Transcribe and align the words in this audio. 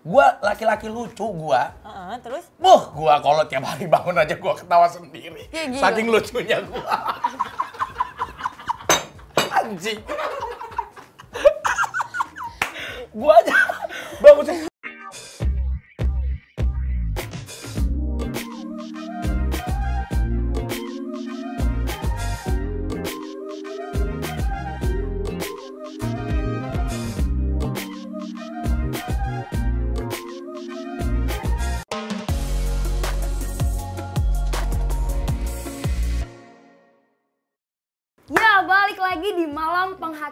Gua 0.00 0.32
laki-laki 0.40 0.88
lucu 0.88 1.28
gua. 1.36 1.76
Heeh, 1.84 2.16
terus? 2.24 2.48
Buh, 2.56 2.88
gua 2.96 3.20
kalau 3.20 3.44
tiap 3.44 3.68
hari 3.68 3.84
bangun 3.84 4.16
aja 4.16 4.32
gua 4.40 4.56
ketawa 4.56 4.88
sendiri. 4.88 5.44
Ya, 5.52 5.68
gila. 5.68 5.80
Saking 5.84 6.06
lucunya 6.08 6.58
gua. 6.64 6.96
Anjing. 9.60 10.00
gua 13.12 13.34
aja 13.44 13.56
bangun 14.24 14.69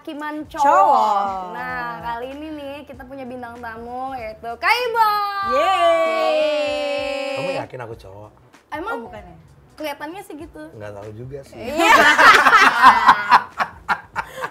penghakiman 0.08 0.48
cowok. 0.48 0.64
Cowok. 0.64 1.52
Nah, 1.52 1.88
kali 2.00 2.26
ini 2.32 2.48
nih 2.56 2.76
kita 2.88 3.04
punya 3.04 3.28
bintang 3.28 3.60
tamu 3.60 4.16
yaitu 4.16 4.48
Kaibo. 4.56 5.12
Yeay. 5.52 7.36
Kamu 7.36 7.50
yakin 7.60 7.80
aku 7.84 7.94
cowok? 7.98 8.30
Emang 8.72 8.94
Oh, 8.94 9.04
bukan 9.04 9.20
ya? 9.20 9.36
kelihatannya 9.76 10.22
sih 10.24 10.34
gitu. 10.38 10.62
Nggak 10.72 10.92
tahu 10.96 11.10
juga 11.12 11.38
sih. 11.44 11.60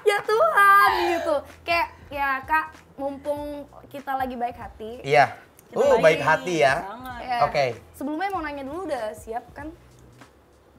ya 0.05 0.17
Tuhan 0.21 0.89
gitu. 1.11 1.35
Kayak 1.66 1.88
ya 2.08 2.30
Kak, 2.45 2.66
mumpung 2.95 3.66
kita 3.89 4.13
lagi 4.13 4.35
baik 4.38 4.58
hati. 4.58 5.02
Iya. 5.02 5.33
Kita 5.67 5.83
Uh, 5.83 5.99
baik 5.99 6.21
hati 6.21 6.63
ya. 6.63 6.80
Banget. 6.80 7.21
ya, 7.25 7.38
Oke. 7.44 7.66
Sebelumnya 7.91 8.30
mau 8.30 8.39
nanya 8.39 8.63
dulu 8.63 8.85
udah 8.88 9.11
siap 9.11 9.44
kan? 9.52 9.67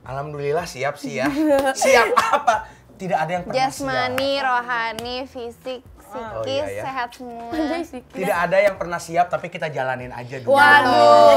Alhamdulillah 0.01 0.65
siap 0.65 0.97
sih 0.97 1.19
ya. 1.19 1.27
siap 1.77 2.09
apa? 2.17 2.78
Tidak 2.99 3.19
ada 3.19 3.31
yang 3.31 3.43
pernah 3.47 3.57
siap. 3.57 3.71
Jasmani, 3.71 4.33
rohani, 4.43 5.17
fisik, 5.31 5.83
Oh, 6.09 6.41
psikis, 6.41 6.65
iya, 6.65 6.81
ya. 6.81 6.83
sehat 6.89 7.09
semua. 7.13 7.53
Tidak 8.17 8.37
ada 8.49 8.57
yang 8.57 8.75
pernah 8.81 8.97
siap 8.97 9.29
tapi 9.29 9.53
kita 9.53 9.69
jalanin 9.69 10.09
aja 10.09 10.41
dulu. 10.41 10.57
Waduh, 10.57 11.37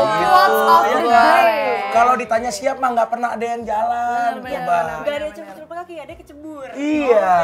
Gitu, 0.88 1.08
ya 1.12 1.20
kan? 1.20 1.44
Kalau 1.92 2.14
ditanya 2.16 2.52
siap 2.56 2.80
mah 2.80 2.96
nggak 2.96 3.10
pernah 3.12 3.36
ada 3.36 3.46
yang 3.46 3.68
jalan, 3.68 4.40
coba. 4.40 5.04
Gak 5.04 5.16
ada 5.20 5.28
cebur 5.36 5.76
kaki, 5.76 5.96
ada 6.00 6.14
kecebur. 6.16 6.68
Iya. 6.72 7.36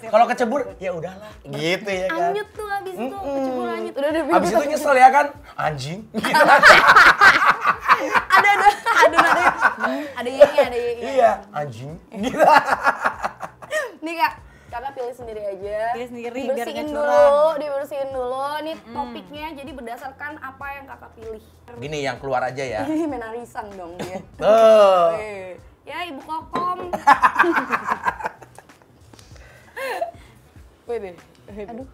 Siap. 0.00 0.08
Kalau 0.08 0.24
kecebur 0.24 0.60
ya 0.80 0.90
udahlah, 0.96 1.32
gitu 1.44 1.90
ya 1.92 2.08
kan. 2.08 2.32
Anyut 2.32 2.48
tuh 2.56 2.68
abis 2.72 2.94
itu, 2.96 3.16
kecebur 3.20 3.66
anyut. 3.68 3.94
Udah 4.00 4.08
udah. 4.08 4.22
Abis 4.40 4.48
itu 4.56 4.64
nyesel 4.72 4.94
ya 4.96 5.08
kan, 5.12 5.26
anjing. 5.60 6.00
Gitu. 6.16 6.32
ada 8.40 8.48
ada 8.56 8.68
ada 9.04 9.16
ada 9.20 9.48
ada 10.16 10.28
iya 10.32 10.48
ada 10.48 10.78
iya. 10.80 10.92
iya, 11.04 11.30
anjing. 11.52 11.92
Gitu. 12.08 12.40
Nih 14.00 14.16
kak, 14.16 14.32
kakak 14.72 14.92
pilih 14.96 15.12
sendiri 15.12 15.42
aja. 15.44 15.92
Pilih 15.92 16.08
sendiri, 16.08 16.40
biar 16.48 16.56
Dibersihin 16.56 16.88
dulu, 16.88 17.60
dibersihin 17.60 18.08
dulu. 18.16 18.48
Ini 18.64 18.72
topiknya 18.96 19.46
jadi 19.60 19.70
berdasarkan 19.76 20.32
apa 20.40 20.66
yang 20.72 20.84
kakak 20.88 21.10
pilih. 21.20 21.42
Gini 21.76 21.98
yang 22.00 22.16
keluar 22.16 22.40
aja 22.48 22.64
ya. 22.64 22.80
Ini 22.88 23.04
menarisan 23.04 23.68
dong 23.76 24.00
dia. 24.00 24.24
Tuh. 24.40 25.20
Eh, 25.20 25.60
Ya 25.84 26.06
ibu 26.06 26.22
kokom. 26.22 26.92
Wede. 30.88 31.12
Aduh. 31.50 31.88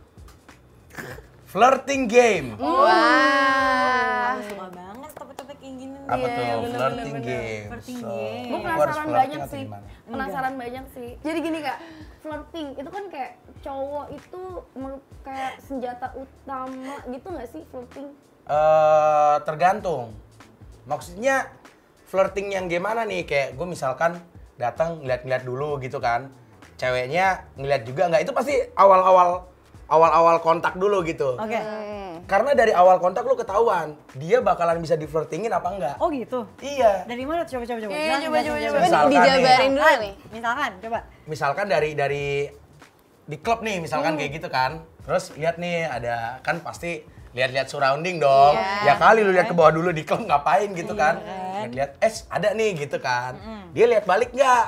Flirting 1.49 2.05
game. 2.05 2.61
Wah. 2.61 4.37
Suka 4.45 4.67
Apa 6.07 6.27
tuh? 6.31 6.43
Iya, 6.43 6.55
bener, 6.62 6.79
flirting 6.79 7.15
bener, 7.19 7.27
game. 7.27 7.67
Flirting 7.67 7.97
So, 7.99 8.09
game. 8.09 8.47
Gue 8.47 8.61
penasaran 8.62 9.07
banyak 9.11 9.41
sih. 9.51 9.65
Penasaran 10.07 10.55
banyak 10.55 10.85
sih. 10.95 11.11
Jadi 11.27 11.39
gini 11.43 11.59
kak, 11.61 11.78
flirting 12.22 12.69
itu 12.78 12.91
kan 12.91 13.05
kayak 13.11 13.33
cowok 13.67 14.06
itu 14.15 14.43
kayak 15.27 15.53
senjata 15.59 16.09
utama 16.15 16.94
gitu 17.11 17.27
nggak 17.27 17.49
sih 17.50 17.62
flirting? 17.75 18.09
Eh, 18.47 19.37
tergantung. 19.43 20.15
Maksudnya 20.87 21.50
flirting 22.06 22.55
yang 22.55 22.71
gimana 22.71 23.03
nih? 23.03 23.27
Kayak 23.27 23.59
gue 23.59 23.67
misalkan 23.67 24.23
datang 24.55 25.03
ngeliat-ngeliat 25.03 25.43
dulu 25.43 25.83
gitu 25.83 25.99
kan. 25.99 26.31
Ceweknya 26.78 27.50
ngeliat 27.59 27.83
juga 27.83 28.06
nggak? 28.06 28.23
Itu 28.23 28.31
pasti 28.31 28.55
awal-awal 28.78 29.49
awal-awal 29.87 30.43
kontak 30.43 30.75
dulu 30.75 31.03
gitu. 31.07 31.39
Oke. 31.39 31.59
Karena 32.27 32.59
dari 32.59 32.75
awal 32.75 32.99
kontak 32.99 33.23
lu 33.23 33.39
ketahuan 33.39 33.95
dia 34.19 34.43
bakalan 34.43 34.83
bisa 34.83 34.99
di 34.99 35.07
flirtingin 35.07 35.51
apa 35.55 35.69
enggak. 35.71 35.97
Oh 36.03 36.11
gitu. 36.11 36.43
Iya. 36.59 37.07
Dari 37.07 37.23
mana? 37.23 37.47
Coba 37.47 37.63
coba 37.63 37.79
coba. 37.87 37.93
Iya, 37.95 38.03
Jelasin, 38.03 38.27
coba, 38.27 38.39
coba, 38.43 38.59
coba. 38.59 38.67
Coba 38.67 38.83
Misalkan 38.83 39.11
dijabarin 39.15 39.47
nih. 39.47 39.71
dulu 39.71 39.95
nih. 40.03 40.13
Misalkan, 40.35 40.71
coba. 40.83 40.99
Misalkan 41.31 41.67
dari 41.71 41.91
dari 41.95 42.27
di 43.27 43.37
klub 43.43 43.63
nih 43.63 43.77
misalkan 43.83 44.19
kayak 44.19 44.33
gitu 44.43 44.49
kan. 44.51 44.83
Terus 45.07 45.25
lihat 45.39 45.63
nih 45.63 45.87
ada 45.87 46.43
kan 46.43 46.59
pasti 46.67 47.07
lihat-lihat 47.37 47.71
surrounding 47.71 48.19
dong. 48.19 48.59
Iya. 48.59 48.91
Ya 48.91 48.95
kali 48.99 49.23
lu 49.23 49.31
lihat 49.31 49.47
ke 49.47 49.55
bawah 49.55 49.71
dulu 49.71 49.95
di 49.95 50.03
klub 50.03 50.27
ngapain 50.27 50.73
gitu 50.75 50.99
kan. 50.99 51.23
Lihat-lihat 51.63 51.91
eh 52.03 52.13
ada 52.27 52.49
nih 52.59 52.71
gitu 52.75 52.99
kan. 52.99 53.39
Dia 53.71 53.87
lihat 53.87 54.03
balik 54.03 54.35
nggak? 54.35 54.67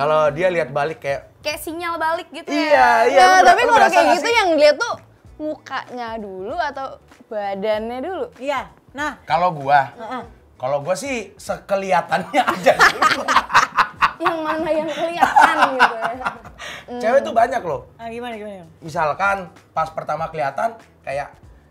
Kalau 0.00 0.32
dia 0.32 0.48
lihat 0.48 0.72
balik 0.72 1.04
kayak 1.04 1.33
Kayak 1.44 1.60
sinyal 1.60 1.94
balik 1.94 2.28
gitu 2.30 2.48
iya 2.48 2.72
ya. 2.72 2.88
iya. 3.04 3.20
Nah, 3.20 3.36
lu- 3.36 3.44
tapi 3.44 3.60
lu 3.62 3.70
kalau 3.70 3.88
kayak 3.90 4.06
gitu 4.16 4.24
sih? 4.24 4.34
yang 4.34 4.50
dia 4.56 4.72
tuh 4.72 4.94
mukanya 5.36 6.08
dulu 6.16 6.56
atau 6.56 6.86
badannya 7.26 7.98
dulu? 8.00 8.24
Iya. 8.38 8.60
Nah. 8.90 9.20
Kalau 9.22 9.52
gua 9.52 9.92
Heeh. 9.92 10.22
kalau 10.56 10.80
gua 10.80 10.94
sih 10.94 11.36
sekelihatannya 11.36 12.42
aja. 12.54 12.72
Yang 14.16 14.38
mana 14.40 14.68
yang 14.70 14.88
kelihatan 14.88 15.56
gitu 15.74 15.94
ya. 15.94 16.26
Cewek 17.02 17.20
tuh 17.20 17.34
banyak 17.34 17.60
loh. 17.60 17.84
Ah, 17.94 18.08
gimana 18.08 18.34
gimana? 18.34 18.64
misalkan 18.78 19.36
pas 19.72 19.88
pertama 19.88 20.28
kelihatan 20.28 20.76
kayak 21.02 21.28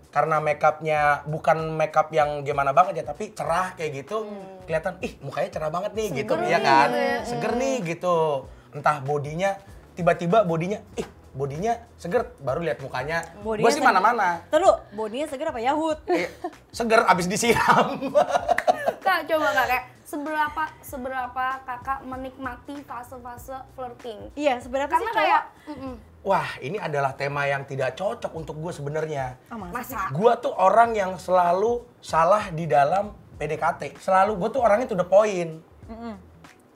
karena 0.09 0.37
makeupnya 0.37 0.99
bukan 1.25 1.73
makeup 1.73 2.09
yang 2.09 2.41
gimana 2.41 2.69
banget 2.69 3.01
ya 3.01 3.05
tapi 3.07 3.33
cerah 3.33 3.73
kayak 3.73 4.05
gitu 4.05 4.29
kelihatan 4.63 5.01
ih 5.01 5.17
mukanya 5.19 5.49
cerah 5.49 5.69
banget 5.69 5.91
nih 5.93 6.07
gitu 6.15 6.37
ya 6.43 6.61
kan 6.61 6.89
seger 7.23 7.53
nih 7.55 7.81
gitu 7.83 8.45
entah 8.73 8.99
bodinya 9.01 9.55
tiba-tiba 9.93 10.41
bodinya 10.43 10.81
ih 10.97 11.07
bodinya 11.33 11.73
seger 11.97 12.29
baru 12.45 12.61
lihat 12.61 12.77
mukanya 12.77 13.25
gue 13.41 13.71
sih 13.73 13.81
mana-mana 13.81 14.45
Terus, 14.53 14.85
bodinya 14.93 15.25
seger 15.25 15.49
apa 15.49 15.57
Yahut? 15.57 15.97
Eh, 16.05 16.29
seger 16.69 17.01
abis 17.09 17.25
disiram 17.25 17.97
Kak 19.03 19.27
coba 19.27 19.51
kak 19.51 19.65
kayak 19.67 19.85
seberapa 20.07 20.63
seberapa 20.79 21.45
kakak 21.67 21.99
menikmati 22.07 22.79
fase-fase 22.87 23.59
flirting? 23.75 24.31
Iya, 24.31 24.63
seberapa 24.63 24.87
Karena 24.87 25.11
sih 25.11 25.17
kayak 25.19 25.41
mm-mm. 25.67 25.93
wah 26.23 26.47
ini 26.63 26.79
adalah 26.79 27.11
tema 27.11 27.43
yang 27.43 27.67
tidak 27.67 27.99
cocok 27.99 28.31
untuk 28.31 28.55
gue 28.63 28.71
sebenarnya 28.71 29.35
Oh, 29.51 29.59
masa? 29.59 30.07
Gua 30.15 30.39
tuh 30.39 30.55
orang 30.55 30.95
yang 30.95 31.19
selalu 31.19 31.83
salah 31.99 32.47
di 32.55 32.63
dalam 32.63 33.11
PDKT. 33.35 33.99
Selalu 33.99 34.39
gue 34.39 34.49
tuh 34.55 34.61
orangnya 34.63 34.87
tuh 34.87 34.99
the 35.03 35.07
point. 35.07 35.59
Mm-mm. 35.91 36.15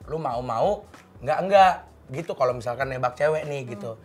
Lu 0.04 0.20
mau-mau, 0.20 0.84
nggak 1.24 1.38
enggak 1.48 1.72
gitu. 2.10 2.32
Kalau 2.32 2.52
misalkan 2.52 2.88
nembak 2.88 3.14
cewek 3.14 3.44
nih 3.44 3.68
gitu. 3.68 3.96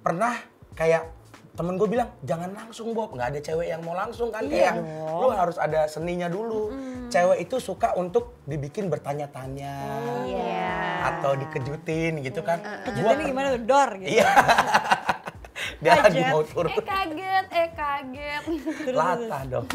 Pernah 0.00 0.36
kayak 0.72 1.10
temen 1.50 1.76
gue 1.76 1.86
bilang 1.86 2.08
jangan 2.20 2.50
langsung 2.50 2.94
Bob, 2.94 3.12
nggak 3.12 3.36
ada 3.36 3.40
cewek 3.42 3.68
yang 3.68 3.82
mau 3.82 3.92
langsung 3.92 4.30
kan 4.30 4.46
kayak 4.46 4.80
lu 5.12 5.28
harus 5.28 5.56
ada 5.56 5.84
seninya 5.84 6.26
dulu. 6.26 6.72
Cewek 7.06 7.42
itu 7.42 7.58
suka 7.58 7.92
untuk 7.94 8.38
dibikin 8.44 8.86
bertanya-tanya 8.86 9.74
Iya. 10.24 10.72
atau 11.10 11.34
dikejutin 11.34 12.22
gitu 12.22 12.40
kan. 12.40 12.62
Gua 12.62 12.86
Kejutannya 12.86 13.24
gimana 13.26 13.46
tuh? 13.50 13.62
Dor 13.62 13.90
gitu. 13.98 14.14
Iya. 14.14 14.30
Dia 15.80 15.96
lagi 15.98 16.20
Kaget. 16.20 16.28
mau 16.30 16.42
turun. 16.42 16.70
eh 16.70 16.80
kaget, 16.82 17.46
eh 17.50 17.68
kaget. 17.72 18.42
Latah 18.92 19.42
dong. 19.46 19.66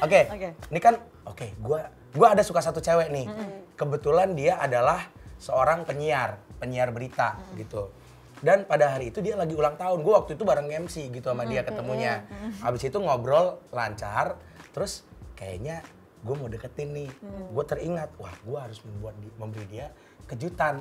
Oke, 0.00 0.20
Oke. 0.26 0.48
ini 0.68 0.80
kan 0.80 0.94
oke, 1.22 1.52
gua 1.58 1.84
gua 2.10 2.32
ada 2.32 2.40
suka 2.40 2.60
satu 2.60 2.80
cewek 2.80 3.08
nih. 3.08 3.26
Kebetulan 3.74 4.32
dia 4.32 4.56
adalah 4.56 5.04
seorang 5.36 5.84
penyiar, 5.84 6.40
penyiar 6.64 6.88
berita 6.88 7.36
gitu. 7.60 7.92
Dan 8.40 8.64
pada 8.64 8.96
hari 8.96 9.12
itu 9.12 9.20
dia 9.20 9.36
lagi 9.36 9.52
ulang 9.52 9.76
tahun. 9.76 10.00
Gua 10.00 10.24
waktu 10.24 10.34
itu 10.36 10.44
bareng 10.48 10.68
MC 10.68 11.12
gitu 11.12 11.28
sama 11.28 11.44
dia 11.44 11.60
ketemunya. 11.60 12.24
Habis 12.64 12.88
itu 12.88 12.96
ngobrol 12.96 13.60
lancar, 13.68 14.40
terus 14.72 15.04
kayaknya 15.36 15.84
gue 16.24 16.34
mau 16.34 16.48
deketin 16.48 16.88
nih. 16.92 17.10
Gue 17.52 17.64
teringat, 17.68 18.16
wah 18.16 18.32
gue 18.32 18.58
harus 18.58 18.80
membuat 18.80 19.12
di- 19.20 19.32
memberi 19.36 19.64
dia 19.68 19.92
kejutan. 20.24 20.80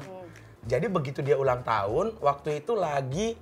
Jadi 0.64 0.88
begitu 0.88 1.20
dia 1.20 1.36
ulang 1.36 1.68
tahun, 1.68 2.16
waktu 2.24 2.64
itu 2.64 2.80
lagi 2.80 3.36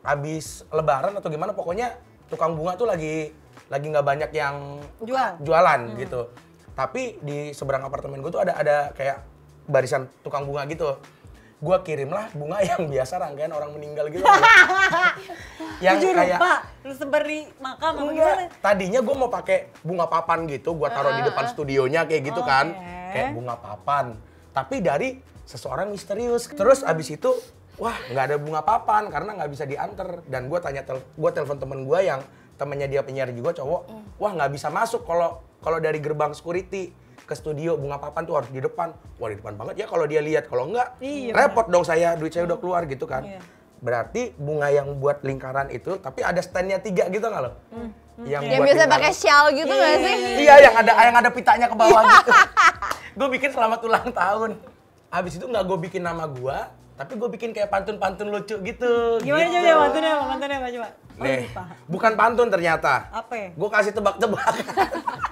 habis 0.00 0.64
lebaran 0.72 1.12
atau 1.14 1.28
gimana 1.28 1.52
pokoknya 1.52 1.94
tukang 2.32 2.56
bunga 2.56 2.74
tuh 2.74 2.88
lagi 2.88 3.30
lagi 3.68 3.86
nggak 3.88 4.04
banyak 4.04 4.30
yang 4.32 4.80
Jual. 5.04 5.38
jualan 5.44 5.80
gitu. 6.00 6.28
Tapi 6.72 7.20
di 7.20 7.52
seberang 7.52 7.84
apartemen 7.84 8.20
gue 8.20 8.32
tuh 8.32 8.40
ada 8.40 8.56
ada 8.56 8.76
kayak 8.96 9.20
barisan 9.68 10.08
tukang 10.24 10.48
bunga 10.48 10.64
gitu. 10.68 10.96
Gua 11.62 11.78
kirimlah 11.86 12.34
bunga 12.34 12.58
yang 12.74 12.90
biasa 12.90 13.22
rangkaian 13.22 13.54
orang 13.54 13.70
meninggal 13.70 14.10
gitu. 14.10 14.26
yang 15.84 16.02
Jujur 16.02 16.14
kayak 16.18 16.42
lupa, 16.42 16.52
lu 16.82 16.94
sebar 16.98 17.22
di 17.22 17.46
makam 17.62 17.92
apa 18.02 18.10
gimana? 18.10 18.44
Tadinya 18.58 19.00
gue 19.02 19.14
mau 19.14 19.30
pakai 19.30 19.70
bunga 19.86 20.06
papan 20.10 20.50
gitu, 20.50 20.74
gua 20.74 20.90
taruh 20.90 21.14
di 21.14 21.22
depan 21.22 21.46
studionya 21.46 22.02
kayak 22.06 22.22
gitu 22.34 22.42
kan, 22.42 22.74
Oke. 22.74 23.14
kayak 23.14 23.28
bunga 23.34 23.54
papan. 23.54 24.18
Tapi 24.50 24.76
dari 24.82 25.08
seseorang 25.46 25.94
misterius. 25.94 26.50
Terus 26.50 26.82
abis 26.82 27.14
itu, 27.14 27.30
wah 27.78 27.94
nggak 28.10 28.24
ada 28.34 28.36
bunga 28.42 28.62
papan 28.66 29.06
karena 29.10 29.30
nggak 29.38 29.50
bisa 29.50 29.64
diantar. 29.66 30.26
Dan 30.26 30.50
gue 30.50 30.58
tanya, 30.58 30.82
tel 30.82 30.98
gue 30.98 31.30
telepon 31.30 31.58
temen 31.62 31.86
gue 31.86 31.98
yang 32.02 32.20
temennya 32.58 32.90
dia 32.90 33.02
penyiar 33.06 33.30
juga 33.34 33.54
cowok, 33.58 33.82
wah 34.18 34.32
nggak 34.34 34.50
bisa 34.54 34.70
masuk 34.70 35.02
kalau 35.06 35.42
kalau 35.62 35.78
dari 35.78 36.02
gerbang 36.02 36.34
security 36.34 36.94
ke 37.32 37.34
studio 37.40 37.80
bunga 37.80 37.96
papan 37.96 38.28
tuh 38.28 38.34
harus 38.36 38.50
di 38.52 38.60
depan. 38.60 38.92
Wah 39.16 39.28
di 39.32 39.40
depan 39.40 39.56
banget 39.56 39.74
ya 39.80 39.86
kalau 39.88 40.04
dia 40.04 40.20
lihat, 40.20 40.52
kalau 40.52 40.68
enggak 40.68 41.00
Iya, 41.00 41.32
repot 41.32 41.64
dong 41.72 41.88
saya, 41.88 42.12
duit 42.20 42.28
saya 42.28 42.44
udah 42.44 42.60
keluar 42.60 42.84
gitu 42.84 43.08
kan. 43.08 43.24
Iya. 43.24 43.40
Berarti 43.80 44.36
bunga 44.36 44.68
yang 44.68 45.00
buat 45.00 45.24
lingkaran 45.24 45.72
itu, 45.72 45.96
tapi 45.96 46.20
ada 46.20 46.38
standnya 46.44 46.76
tiga 46.78 47.08
gitu 47.08 47.24
nggak 47.24 47.42
lo? 47.42 47.56
Yang, 48.22 48.42
Yang 48.44 48.60
buat 48.60 48.66
biasa 48.68 48.82
pakai 48.86 49.12
shawl 49.16 49.48
gitu 49.56 49.72
nggak 49.72 49.96
sih? 50.04 50.16
Iya, 50.44 50.54
yang 50.68 50.74
ada 50.76 50.92
yang 51.00 51.16
ada 51.16 51.30
pitanya 51.32 51.66
ke 51.72 51.74
bawah 51.74 52.02
gitu. 52.04 52.30
gue 53.18 53.28
bikin 53.40 53.50
selamat 53.56 53.80
ulang 53.88 54.08
tahun. 54.12 54.50
Habis 55.08 55.32
itu 55.40 55.44
nggak 55.48 55.64
gue 55.64 55.78
bikin 55.88 56.04
nama 56.04 56.28
gue, 56.28 56.58
tapi 57.00 57.12
gue 57.16 57.28
bikin 57.32 57.50
kayak 57.56 57.72
pantun-pantun 57.72 58.28
lucu 58.28 58.60
gitu. 58.60 58.92
Gimana 59.24 59.48
gitu. 59.48 59.64
coba 59.64 59.80
mantannya 59.88 60.10
apa? 60.12 60.24
Mantannya 60.28 60.56
apa 60.60 60.68
coba? 60.68 60.88
Oh, 61.12 61.24
Nih, 61.28 61.44
lupa. 61.44 61.62
bukan 61.88 62.12
pantun 62.16 62.48
ternyata. 62.48 62.94
Apa 63.12 63.34
ya? 63.36 63.48
Gue 63.56 63.68
kasih 63.72 63.92
tebak-tebak. 63.96 64.52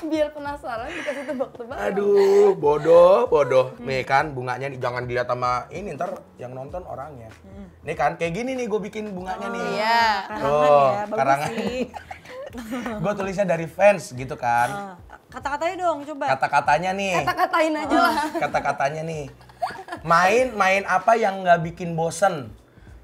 Biar 0.00 0.32
penasaran 0.32 0.88
dikasih 0.88 1.24
tebak-tebak. 1.28 1.76
Aduh, 1.76 2.56
bodoh, 2.56 3.28
bodoh. 3.28 3.76
Nih 3.78 4.00
kan 4.02 4.32
bunganya 4.32 4.66
nih 4.66 4.80
jangan 4.80 5.04
dilihat 5.04 5.28
sama 5.28 5.68
ini 5.68 5.92
ntar 5.92 6.16
yang 6.36 6.52
nonton 6.52 6.80
orangnya. 6.82 7.28
Nih 7.82 7.92
kan 7.92 8.16
kayak 8.16 8.32
gini 8.32 8.56
nih 8.56 8.64
gue 8.64 8.80
bikin 8.80 9.12
bunganya 9.12 9.46
nih. 9.46 9.64
Iya. 9.76 10.04
Karangan 10.26 10.40
Tuh, 10.40 10.64
ya, 10.64 11.02
bagus 11.04 11.18
karangan. 11.18 11.48
sih. 11.50 11.78
gue 13.04 13.12
tulisnya 13.14 13.46
dari 13.46 13.66
fans 13.66 14.02
gitu 14.10 14.34
kan. 14.34 14.68
Ah, 14.68 14.94
Kata-katanya 15.30 15.76
dong 15.86 15.98
coba. 16.02 16.24
Kata-katanya 16.34 16.90
nih. 16.90 17.14
Kata-katain 17.22 17.72
aja 17.76 17.96
lah. 18.00 18.14
kata-katanya 18.40 19.02
nih. 19.04 19.24
Main 20.02 20.46
main 20.56 20.82
apa 20.88 21.12
yang 21.14 21.44
nggak 21.44 21.60
bikin 21.62 21.92
bosen? 21.92 22.50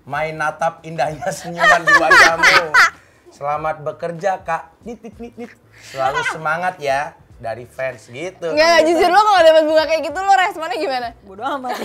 Main 0.02 0.38
natap 0.38 0.80
indahnya 0.82 1.28
senyuman 1.28 1.82
di 1.82 1.92
wajahmu. 1.92 2.56
Selamat 3.36 3.84
bekerja 3.84 4.40
kak. 4.40 4.72
Nit 4.80 4.96
nit 4.98 5.16
nit 5.20 5.34
nit. 5.36 5.50
Selalu 5.84 6.24
semangat 6.34 6.80
ya 6.80 7.12
dari 7.36 7.68
fans 7.68 8.08
gitu. 8.08 8.48
Enggak, 8.48 8.64
enggak, 8.64 8.80
jujur 8.88 9.10
lo 9.12 9.20
kalau 9.20 9.40
dapat 9.44 9.62
bunga 9.62 9.84
kayak 9.84 10.02
gitu 10.02 10.18
lo 10.18 10.32
responnya 10.34 10.76
gimana? 10.80 11.08
Bodoh 11.20 11.44
amat. 11.54 11.76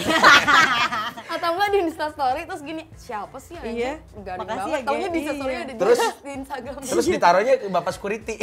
Atau 1.35 1.47
enggak 1.51 1.69
di 1.69 1.79
Instastory 1.83 2.41
terus 2.47 2.61
gini, 2.61 2.87
siapa 2.95 3.35
sih 3.35 3.59
yang 3.59 3.67
Iya. 3.67 3.93
Garing 4.17 4.39
Makasih 4.39 4.63
banget. 4.63 4.79
ya, 4.79 4.87
Taunya 4.87 5.01
Ge. 5.01 5.11
di 5.11 5.19
Instastory 5.19 5.51
Iya. 5.51 5.61
ada 5.61 5.73
Terus? 5.75 5.99
di 6.25 6.31
Instagram. 6.33 6.73
Terus 6.87 7.05
ditaruhnya 7.05 7.53
ke 7.57 7.67
bapak 7.67 7.91
security. 7.91 8.35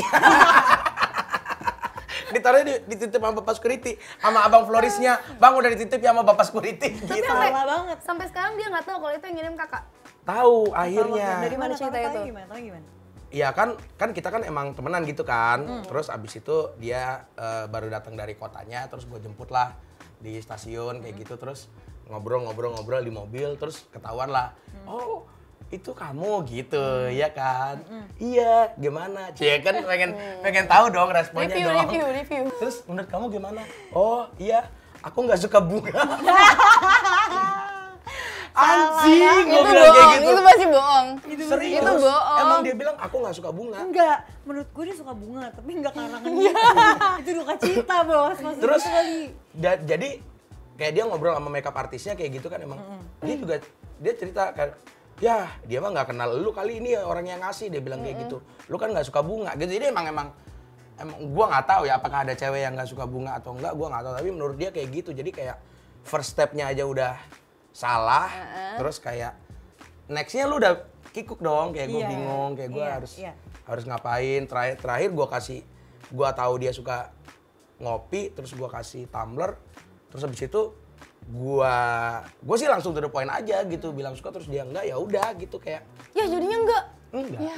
ditaruhnya 2.29 2.65
di, 2.67 2.75
dititip 2.87 3.17
sama 3.17 3.41
bapak 3.41 3.57
security 3.57 3.93
sama 4.21 4.45
abang 4.45 4.69
florisnya 4.69 5.17
bang 5.35 5.49
udah 5.51 5.71
dititip 5.73 5.97
ya 5.97 6.13
sama 6.13 6.21
bapak 6.23 6.45
security 6.45 6.93
Tapi 6.93 7.09
gitu. 7.15 7.25
sampai, 7.25 7.49
Salah 7.49 7.65
banget. 7.67 7.99
sampai 8.05 8.27
sekarang 8.29 8.53
dia 8.53 8.69
nggak 8.69 8.85
tahu 8.85 8.97
kalau 9.01 9.15
itu 9.17 9.25
yang 9.25 9.37
ngirim 9.41 9.55
kakak. 9.57 9.83
tahu 10.23 10.57
akhirnya 10.77 11.29
Dari 11.41 11.57
mana 11.57 11.73
cerita 11.73 11.97
itu? 11.99 12.21
Gimana? 12.29 12.47
Tahu 12.47 12.61
gimana? 12.61 12.87
Iya 13.29 13.53
kan, 13.53 13.77
kan 13.95 14.11
kita 14.11 14.29
kan 14.29 14.41
emang 14.41 14.73
temenan 14.73 15.05
gitu 15.05 15.21
kan. 15.23 15.61
Hmm. 15.61 15.85
Terus 15.85 16.09
abis 16.09 16.39
itu 16.39 16.57
dia 16.77 17.29
eh, 17.35 17.65
baru 17.67 17.89
datang 17.89 18.13
dari 18.13 18.33
kotanya, 18.33 18.87
terus 18.87 19.05
gue 19.05 19.19
jemput 19.19 19.49
lah 19.49 19.77
di 20.19 20.39
stasiun 20.39 21.01
kayak 21.01 21.13
Hmm. 21.13 21.23
gitu. 21.23 21.35
Terus 21.37 21.69
ngobrol-ngobrol-ngobrol 22.09 23.01
di 23.01 23.11
mobil, 23.11 23.53
terus 23.55 23.85
ketahuan 23.89 24.29
lah. 24.29 24.57
Hmm. 24.83 24.89
Oh 24.89 25.19
itu 25.69 25.93
kamu 25.93 26.49
gitu, 26.49 26.81
ya 27.13 27.29
kan? 27.29 27.85
Iya, 28.17 28.73
gimana? 28.75 29.29
Cie 29.37 29.61
kan 29.61 29.77
pengen 29.85 30.17
pengen 30.41 30.65
tahu 30.65 30.89
dong 30.89 31.13
responnya 31.13 31.53
Review, 31.53 31.69
dong. 31.69 31.77
review, 31.85 32.05
review. 32.11 32.43
Terus 32.57 32.77
menurut 32.89 33.05
kamu 33.07 33.25
gimana? 33.29 33.61
Oh 33.93 34.25
iya, 34.41 34.65
aku 35.05 35.29
nggak 35.29 35.37
suka 35.39 35.61
bunga. 35.61 35.93
Anjing, 38.59 39.45
gue 39.47 39.55
itu 39.55 39.71
bilang 39.71 39.95
kayak 39.95 39.95
bohong, 39.95 40.11
gitu. 40.19 40.31
itu 40.35 40.43
pasti 40.43 40.67
bohong. 40.67 41.07
Serius? 41.47 41.83
Itu 41.83 41.93
bohong. 42.03 42.39
Emang 42.43 42.61
dia 42.67 42.75
bilang 42.75 42.97
aku 42.99 43.17
nggak 43.23 43.35
suka 43.39 43.51
bunga. 43.55 43.79
Enggak, 43.79 44.19
menurut 44.43 44.69
gue 44.75 44.85
dia 44.91 44.97
suka 44.99 45.13
bunga, 45.15 45.45
tapi 45.55 45.71
enggak 45.79 45.93
karangan 45.95 46.31
gitu. 46.35 46.59
itu 47.23 47.31
duka 47.39 47.55
cita, 47.63 47.97
Bos. 48.03 48.39
Maksudnya 48.43 48.65
Terus 48.67 48.83
itu 48.83 48.91
kali. 48.91 49.19
da- 49.55 49.83
jadi 49.87 50.09
kayak 50.79 50.93
dia 50.95 51.03
ngobrol 51.07 51.35
sama 51.35 51.51
makeup 51.51 51.75
artisnya 51.75 52.15
kayak 52.15 52.39
gitu 52.39 52.47
kan 52.47 52.63
emang 52.63 52.79
dia 53.19 53.35
juga 53.35 53.59
dia 53.99 54.13
cerita 54.15 54.55
kan 54.55 54.71
ya 55.19 55.51
dia 55.67 55.83
mah 55.83 55.91
nggak 55.91 56.15
kenal 56.15 56.31
lu 56.39 56.55
kali 56.55 56.79
ini 56.79 56.95
orang 56.95 57.27
yang 57.27 57.43
ngasih 57.43 57.67
dia 57.67 57.83
bilang 57.83 57.99
kayak 58.07 58.23
gitu 58.23 58.39
lu 58.71 58.79
kan 58.79 58.95
nggak 58.95 59.03
suka 59.11 59.19
bunga 59.19 59.59
gitu 59.59 59.75
jadi 59.75 59.91
emang 59.91 60.07
emang 60.07 60.29
emang 61.03 61.17
gua 61.35 61.51
nggak 61.51 61.67
tahu 61.67 61.83
ya 61.91 61.99
apakah 61.99 62.23
ada 62.23 62.39
cewek 62.39 62.63
yang 62.63 62.79
nggak 62.79 62.87
suka 62.87 63.11
bunga 63.11 63.35
atau 63.43 63.59
enggak 63.59 63.75
gua 63.75 63.91
nggak 63.91 64.03
tahu 64.07 64.15
tapi 64.23 64.29
menurut 64.31 64.55
dia 64.55 64.71
kayak 64.71 64.89
gitu 64.95 65.11
jadi 65.11 65.31
kayak 65.35 65.57
first 66.07 66.39
stepnya 66.39 66.71
aja 66.71 66.87
udah 66.87 67.19
salah 67.71 68.29
terus 68.77 68.99
kayak 68.99 69.35
nextnya 70.07 70.49
lu 70.49 70.57
udah 70.57 70.83
kikuk 71.11 71.39
dong 71.39 71.73
kayak 71.73 71.89
gue 71.89 72.01
Iya, 72.01 72.09
bingung 72.09 72.51
kayak 72.55 72.71
gue 72.71 72.85
iya, 72.85 72.93
harus 72.95 73.13
iya. 73.17 73.33
harus 73.65 73.85
ngapain 73.85 74.45
terakhir 74.45 74.77
terakhir 74.79 75.11
gue 75.13 75.27
kasih 75.29 75.61
gue 76.09 76.29
tahu 76.33 76.53
dia 76.59 76.73
suka 76.73 77.13
ngopi 77.79 78.33
terus 78.33 78.53
gue 78.53 78.69
kasih 78.69 79.07
tumbler 79.07 79.55
terus 80.09 80.25
habis 80.25 80.41
itu 80.41 80.73
gua 81.29 81.77
gue 82.41 82.57
sih 82.57 82.65
langsung 82.65 82.97
to 82.97 83.05
the 83.05 83.13
point 83.13 83.29
aja 83.29 83.61
gitu 83.69 83.93
bilang 83.93 84.17
suka 84.17 84.33
terus 84.33 84.49
dia 84.49 84.65
enggak 84.65 84.89
ya 84.89 84.97
udah 84.97 85.37
gitu 85.37 85.61
kayak 85.61 85.85
Ya 86.17 86.25
jadinya 86.25 86.57
enggak. 86.57 86.85
enggak 87.13 87.41
Ya. 87.45 87.53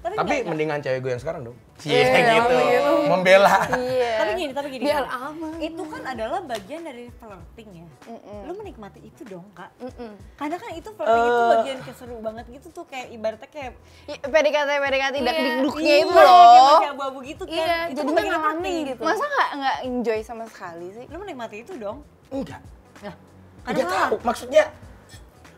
Tapi, 0.00 0.16
tapi 0.16 0.32
enggak, 0.34 0.48
mendingan 0.48 0.78
cewek 0.80 0.98
gue 0.98 1.10
yang 1.10 1.20
sekarang 1.20 1.40
dong 1.44 1.56
Iya, 1.78 2.04
Cie 2.04 2.24
gitu 2.30 2.56
membela 3.04 3.56
Iya. 3.70 4.12
tapi 4.16 4.32
gini, 4.34 4.52
tapi 4.52 4.68
gini. 4.70 4.82
Biar 4.82 5.04
aman. 5.06 5.56
Itu 5.58 5.82
kan 5.82 6.02
adalah 6.06 6.40
bagian 6.42 6.80
dari 6.82 7.08
flirting 7.10 7.70
ya. 7.74 7.86
Lu 8.44 8.52
menikmati 8.54 9.00
itu 9.02 9.24
dong, 9.24 9.48
Kak. 9.50 9.72
Mm-mm. 9.78 10.12
Karena 10.34 10.56
kan 10.56 10.70
itu 10.70 10.88
flirting 10.90 11.20
itu 11.22 11.40
Eh. 11.40 11.48
bagian 11.50 11.78
keseru 11.82 12.16
banget 12.18 12.44
gitu 12.50 12.68
tuh 12.70 12.84
kayak 12.84 13.08
ibaratnya 13.10 13.48
kayak 13.48 13.72
Iya, 14.06 14.18
PDKT 14.22 14.70
PDKT 14.74 15.14
tidak 15.16 15.34
Iya. 15.34 15.44
dikduknya 15.46 15.94
itu 15.98 16.10
kayak 16.10 16.28
loh. 16.28 16.68
masih 16.74 16.90
abu-abu 16.90 17.18
gitu 17.22 17.42
kan. 17.42 17.54
Iya, 17.54 17.76
itu 17.86 17.98
kan 17.98 18.08
bagian 18.10 18.28
ngalamin 18.30 18.60
flirting. 18.60 18.84
gitu. 18.86 19.02
Masa 19.02 19.24
nggak 19.26 19.48
nggak 19.54 19.76
enjoy 19.82 20.18
sama 20.22 20.44
sekali 20.46 20.86
sih? 20.90 21.04
Lu 21.06 21.16
menikmati 21.18 21.56
itu 21.58 21.72
dong. 21.76 21.98
enggak 22.30 22.60
Nah, 23.00 23.14
enggak 23.62 23.76
karena 23.82 23.84
tahu 24.06 24.14
maksudnya 24.22 24.64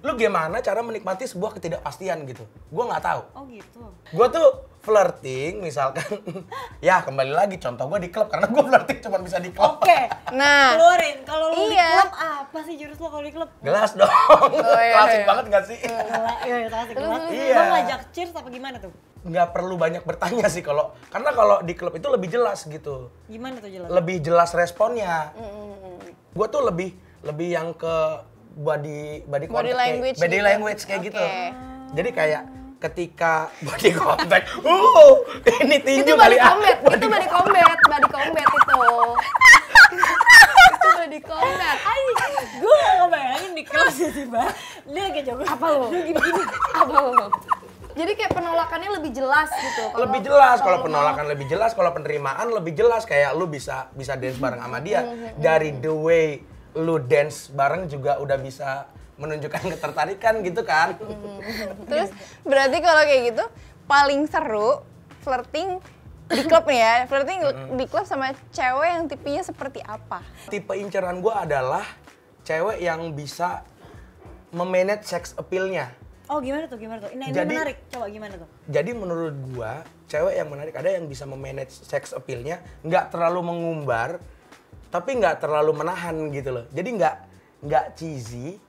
lu 0.02 0.12
gimana 0.12 0.58
cara 0.58 0.80
menikmati 0.80 1.24
sebuah 1.24 1.54
ketidakpastian 1.54 2.26
gitu 2.26 2.42
gue 2.44 2.84
nggak 2.84 3.00
tahu 3.00 3.22
Oh 3.32 3.46
gitu. 3.46 3.86
gue 4.08 4.26
tuh 4.28 4.48
flirting 4.82 5.62
misalkan 5.62 6.02
ya 6.82 7.00
kembali 7.00 7.30
lagi 7.30 7.54
contoh 7.56 7.86
gue 7.86 8.00
di 8.00 8.10
klub 8.10 8.26
karena 8.26 8.46
gue 8.46 8.62
flirting 8.62 8.98
cuma 9.00 9.18
bisa 9.18 9.38
di 9.38 9.50
klub 9.50 9.78
Oke. 9.78 9.98
Nah, 10.32 10.74
Keluarin 10.74 11.22
kalau 11.22 11.52
lu 11.52 11.68
di 11.68 11.76
Iya. 11.76 11.88
klub 12.00 12.12
apa 12.16 12.58
sih 12.64 12.74
jurus 12.74 12.96
lo 12.96 13.08
kalau 13.08 13.20
di 13.20 13.30
klub? 13.30 13.48
gelas 13.60 13.92
dong 14.00 14.10
iya, 14.50 14.92
klasik 14.92 15.12
iya. 15.14 15.26
banget 15.28 15.44
gak 15.46 15.64
sih 15.64 15.78
iya, 15.78 15.98
iya, 16.56 16.68
klasik 16.68 16.94
banget. 16.96 17.20
terus, 17.22 17.36
Iya. 17.38 17.54
Lo 17.54 17.64
ngajak 17.70 18.00
cheers 18.10 18.32
apa 18.32 18.48
gimana 18.48 18.76
tuh? 18.78 18.92
nggak 19.22 19.48
perlu 19.50 19.74
banyak 19.76 20.02
bertanya 20.02 20.50
sih 20.50 20.60
kalau 20.60 20.90
karena 21.06 21.30
kalau 21.30 21.62
di 21.62 21.74
klub 21.74 21.94
itu 21.94 22.08
lebih 22.08 22.26
jelas 22.28 22.66
gitu 22.66 23.06
Gimana 23.24 23.54
tuh 23.56 23.70
jelas? 23.70 23.86
lebih 23.88 24.18
jelas 24.18 24.50
responnya 24.50 25.30
gue 26.28 26.46
tuh 26.48 26.62
lebih 26.64 26.90
lebih 27.22 27.48
yang 27.50 27.70
ke 27.72 27.94
body 28.54 29.00
body, 29.24 29.46
contact 29.46 29.64
kayak- 29.66 29.80
language 29.82 30.16
body 30.16 30.30
gitu. 30.32 30.44
language 30.44 30.82
kayak 30.82 31.00
gitu 31.02 31.18
Oke. 31.18 31.44
jadi 31.92 32.10
kayak 32.10 32.42
ketika 32.78 33.32
body 33.66 33.90
contact 33.92 34.46
uh 34.58 35.14
ini 35.60 35.76
tinju 35.78 36.02
Itu 36.04 36.14
kali 36.14 36.34
body 36.34 36.36
ah. 36.36 36.46
combat, 36.48 36.76
itu 36.76 37.06
body 37.06 37.28
combat, 37.28 37.78
body 37.84 38.08
combat 38.08 38.44
itu. 38.44 38.74
itu 40.72 40.88
body 40.92 41.20
combat. 41.20 41.76
gue 42.52 42.74
gak 42.74 42.94
ngebayangin 42.98 43.52
di 43.52 43.62
klub 43.62 43.86
tiba-tiba 43.88 44.42
dia 44.84 45.02
kayak 45.08 45.24
jago 45.24 45.42
Apa 45.44 45.66
lo? 45.68 45.86
gini-gini 45.88 46.42
Apa 46.74 46.96
lo? 47.00 47.26
Jadi 47.92 48.12
kayak 48.16 48.32
penolakannya 48.32 48.90
lebih 48.94 49.12
jelas 49.12 49.52
gitu. 49.52 49.84
Kalau- 49.86 50.02
lebih 50.02 50.20
jelas 50.22 50.56
kalau 50.58 50.78
penolakan 50.80 51.24
lebih 51.28 51.46
jelas 51.46 51.70
kalau 51.70 51.90
penerimaan 51.92 52.48
lebih 52.50 52.72
jelas 52.72 53.04
kayak 53.04 53.30
lu 53.32 53.44
bisa 53.46 53.92
bisa 53.92 54.16
dance 54.16 54.40
bareng 54.40 54.58
sama 54.58 54.80
dia 54.80 55.04
dari 55.36 55.76
the 55.76 55.92
way 55.92 56.40
lu 56.74 56.96
dance 56.98 57.48
bareng 57.48 57.86
juga 57.86 58.16
udah 58.16 58.38
bisa 58.38 58.88
menunjukkan 59.16 59.62
ketertarikan 59.76 60.40
gitu 60.40 60.62
kan. 60.62 60.96
Terus 61.86 62.10
berarti 62.42 62.78
kalau 62.80 63.02
kayak 63.04 63.22
gitu 63.34 63.44
paling 63.84 64.24
seru 64.24 64.82
flirting 65.20 65.78
di 66.32 66.42
klub 66.48 66.64
nih 66.64 66.80
ya, 66.80 66.94
flirting 67.04 67.40
di 67.76 67.84
klub 67.84 68.08
sama 68.08 68.32
cewek 68.50 68.88
yang 68.88 69.04
tipenya 69.04 69.42
seperti 69.44 69.84
apa? 69.84 70.24
tipe 70.48 70.72
inceran 70.72 71.20
gue 71.20 71.28
adalah 71.28 71.84
cewek 72.42 72.80
yang 72.80 73.12
bisa 73.12 73.60
memanage 74.48 75.04
sex 75.04 75.36
appeal-nya. 75.36 75.92
Oh 76.32 76.40
gimana 76.40 76.64
tuh 76.64 76.80
gimana 76.80 77.04
tuh? 77.04 77.12
Ini, 77.12 77.28
ini 77.28 77.36
Jadi- 77.36 77.52
menarik. 77.52 77.76
Coba 77.92 78.06
gimana 78.08 78.34
tuh? 78.40 78.48
jadi 78.64 78.90
menurut 78.96 79.36
gua 79.52 79.84
cewek 80.08 80.34
yang 80.34 80.48
menarik 80.48 80.72
ada 80.72 80.88
yang 80.88 81.04
bisa 81.04 81.24
memanage 81.24 81.72
sex 81.72 82.12
appeal-nya 82.12 82.60
nggak 82.80 83.12
terlalu 83.12 83.40
mengumbar 83.44 84.16
tapi 84.92 85.16
nggak 85.16 85.40
terlalu 85.40 85.72
menahan 85.72 86.14
gitu 86.28 86.52
loh. 86.52 86.64
Jadi 86.68 86.88
nggak 87.00 87.14
nggak 87.64 87.84
cheesy, 87.96 88.60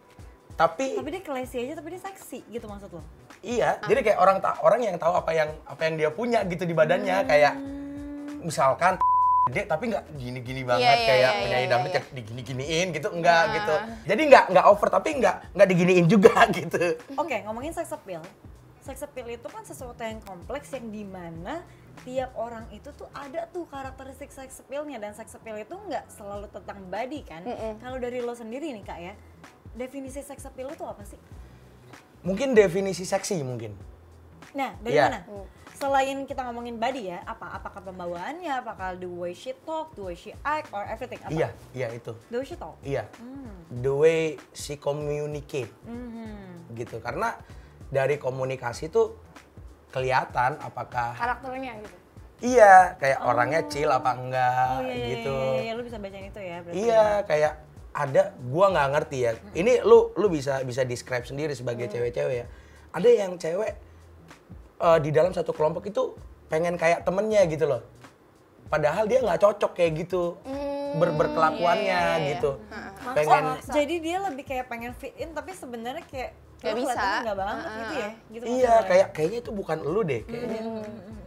tapi, 0.54 0.96
Tapi 0.96 1.10
dia 1.12 1.22
classy 1.22 1.58
aja, 1.60 1.74
tapi 1.76 1.88
dia 1.92 2.02
seksi 2.02 2.40
gitu 2.48 2.66
maksud 2.66 2.90
lo. 2.94 3.02
iya. 3.42 3.76
Jadi 3.84 4.00
kayak 4.02 4.18
orang 4.18 4.38
orang 4.64 4.80
yang 4.82 4.96
tahu 4.96 5.14
apa 5.14 5.32
yang 5.34 5.50
apa 5.68 5.82
yang 5.84 5.96
dia 5.98 6.10
punya 6.10 6.40
gitu 6.46 6.64
di 6.64 6.72
badannya 6.72 7.28
kayak 7.28 7.54
misalkan 8.40 8.96
gede 9.44 9.68
tapi 9.68 9.92
nggak 9.92 10.04
gini-gini 10.16 10.62
banget 10.64 10.88
Iya, 10.88 10.96
iya, 10.96 11.04
kayak 11.04 11.20
iya, 11.20 11.42
penyanyi 11.44 11.60
iya, 11.60 11.72
dangdut 11.76 11.92
iya. 11.92 11.98
yang 12.00 12.08
digini-giniin 12.16 12.88
gitu 12.96 13.08
enggak 13.12 13.44
Nah. 13.44 13.54
gitu. 13.54 13.76
Jadi 14.08 14.22
nggak 14.32 14.46
nggak 14.56 14.66
over 14.72 14.88
tapi 14.88 15.10
nggak 15.20 15.36
nggak 15.52 15.68
diginiin 15.68 16.06
juga 16.08 16.34
gitu. 16.56 16.84
Oke, 17.20 17.36
ngomongin 17.44 17.76
sex 17.76 17.92
appeal. 17.92 18.24
Sex 18.80 19.04
appeal 19.04 19.28
itu 19.28 19.48
kan 19.48 19.64
sesuatu 19.64 20.00
yang 20.00 20.24
kompleks 20.24 20.72
yang 20.72 20.88
di 20.88 21.04
mana 21.04 21.60
tiap 22.02 22.34
orang 22.34 22.66
itu 22.74 22.90
tuh 22.92 23.06
ada 23.14 23.46
tuh 23.48 23.70
karakteristik 23.70 24.34
sex 24.34 24.60
appealnya 24.60 24.98
dan 24.98 25.14
sex 25.14 25.38
appeal 25.38 25.56
itu 25.56 25.78
nggak 25.78 26.10
selalu 26.10 26.50
tentang 26.50 26.82
body 26.90 27.22
kan. 27.22 27.46
Kalau 27.78 28.02
dari 28.02 28.20
lo 28.20 28.34
sendiri 28.34 28.74
nih 28.74 28.84
kak 28.84 29.00
ya, 29.00 29.14
definisi 29.74 30.20
sex 30.20 30.42
appeal 30.44 30.74
itu 30.74 30.84
apa 30.84 31.06
sih? 31.06 31.20
Mungkin 32.24 32.56
definisi 32.56 33.04
seksi 33.04 33.40
mungkin. 33.44 33.76
Nah, 34.54 34.78
dari 34.80 34.96
Iya. 34.96 35.10
mana? 35.10 35.20
Selain 35.74 36.18
kita 36.24 36.46
ngomongin 36.46 36.78
body 36.78 37.10
ya, 37.10 37.20
apa? 37.26 37.58
Apakah 37.58 37.82
pembawaannya, 37.82 38.54
apakah 38.54 38.94
the 38.96 39.10
way 39.10 39.34
she 39.34 39.52
talk, 39.66 39.92
the 39.98 40.04
way 40.06 40.14
she 40.14 40.30
act, 40.46 40.70
or 40.70 40.86
everything? 40.86 41.18
Apa? 41.26 41.34
Iya, 41.34 41.50
iya 41.74 41.88
itu. 41.92 42.14
The 42.30 42.38
way 42.38 42.46
she 42.46 42.56
talk. 42.56 42.78
Iya. 42.86 43.10
The 43.74 43.92
way 43.92 44.38
she 44.54 44.78
communicate 44.78 45.74
Mhm. 45.84 46.78
gitu. 46.78 47.02
Karena 47.02 47.34
dari 47.90 48.22
komunikasi 48.22 48.94
tuh 48.94 49.18
kelihatan 49.94 50.58
apakah 50.58 51.14
Karakternya 51.14 51.78
gitu. 51.86 51.96
iya 52.42 52.98
kayak 52.98 53.20
orangnya 53.22 53.62
chill 53.70 53.94
apa 53.94 54.12
enggak 54.18 54.74
Oh 54.74 54.82
iya, 54.84 54.94
iya, 54.98 55.08
gitu. 55.14 55.36
iya, 55.38 55.46
iya, 55.54 55.62
iya, 55.62 55.72
lu 55.78 55.82
bisa 55.86 55.98
bacain 56.02 56.26
itu 56.28 56.42
ya 56.42 56.58
berarti. 56.66 56.76
Iya, 56.82 57.06
kayak 57.30 57.54
ada 57.94 58.24
gua 58.50 58.66
nggak 58.74 58.90
ngerti 58.98 59.18
ya. 59.22 59.32
Ini 59.54 59.86
lu 59.86 60.10
lu 60.18 60.28
bisa 60.34 60.66
bisa 60.66 60.82
describe 60.82 61.24
sendiri 61.30 61.54
sebagai 61.54 61.86
cewek-cewek 61.94 62.36
ya. 62.42 62.46
Ada 62.90 63.10
yang 63.14 63.38
cewek 63.38 63.74
eh, 64.82 65.00
di 65.06 65.10
dalam 65.14 65.30
satu 65.32 65.54
kelompok 65.54 65.86
itu 65.86 66.18
pengen 66.50 66.74
kayak 66.76 67.06
temennya 67.06 67.46
gitu 67.46 67.70
loh. 67.70 67.86
Padahal 68.68 69.06
dia 69.06 69.22
nggak 69.22 69.38
cocok 69.38 69.78
kayak 69.78 70.10
gitu 70.10 70.34
ber 70.94 71.10
berkelakuannya 71.14 71.86
iya, 71.86 72.18
iya, 72.18 72.22
iya. 72.22 72.30
gitu. 72.38 72.52
Oh, 72.58 73.14
Pengen 73.14 73.62
jadi 73.70 73.96
dia 74.02 74.18
lebih 74.26 74.44
kayak 74.46 74.66
pengen 74.70 74.94
fit 74.98 75.14
in 75.22 75.34
tapi 75.38 75.54
sebenarnya 75.54 76.06
kayak 76.10 76.34
Nggak 76.64 76.74
lu 76.74 76.80
bisa. 76.88 77.08
nggak 77.28 77.38
banget 77.38 77.66
gitu 77.68 77.94
ya 77.94 78.10
gitu 78.32 78.44
Iya, 78.48 78.74
kayak 78.88 79.08
kayaknya 79.12 79.40
itu 79.44 79.52
bukan 79.52 79.78
lu 79.84 80.02
deh, 80.08 80.22
kayaknya. 80.24 80.62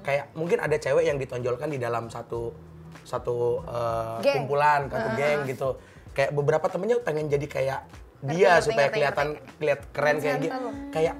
Kayak 0.00 0.24
mungkin 0.32 0.58
ada 0.64 0.76
cewek 0.80 1.04
yang 1.04 1.18
ditonjolkan 1.20 1.68
di 1.68 1.76
dalam 1.76 2.08
satu 2.08 2.56
satu 3.04 3.60
Geng. 4.24 4.48
kumpulan, 4.48 4.88
satu 4.88 5.08
geng 5.14 5.40
gitu. 5.44 5.68
Kayak 6.16 6.30
beberapa 6.32 6.66
temennya 6.72 6.96
pengen 7.04 7.28
jadi 7.28 7.46
kayak 7.46 7.80
dia 8.24 8.56
ngerti, 8.56 8.64
supaya 8.64 8.88
ngerti, 8.88 8.96
kelihatan 8.96 9.28
kelihat 9.60 9.80
keren 9.92 10.16
kayak 10.24 10.38
gitu. 10.40 10.68
Kayak 10.90 11.14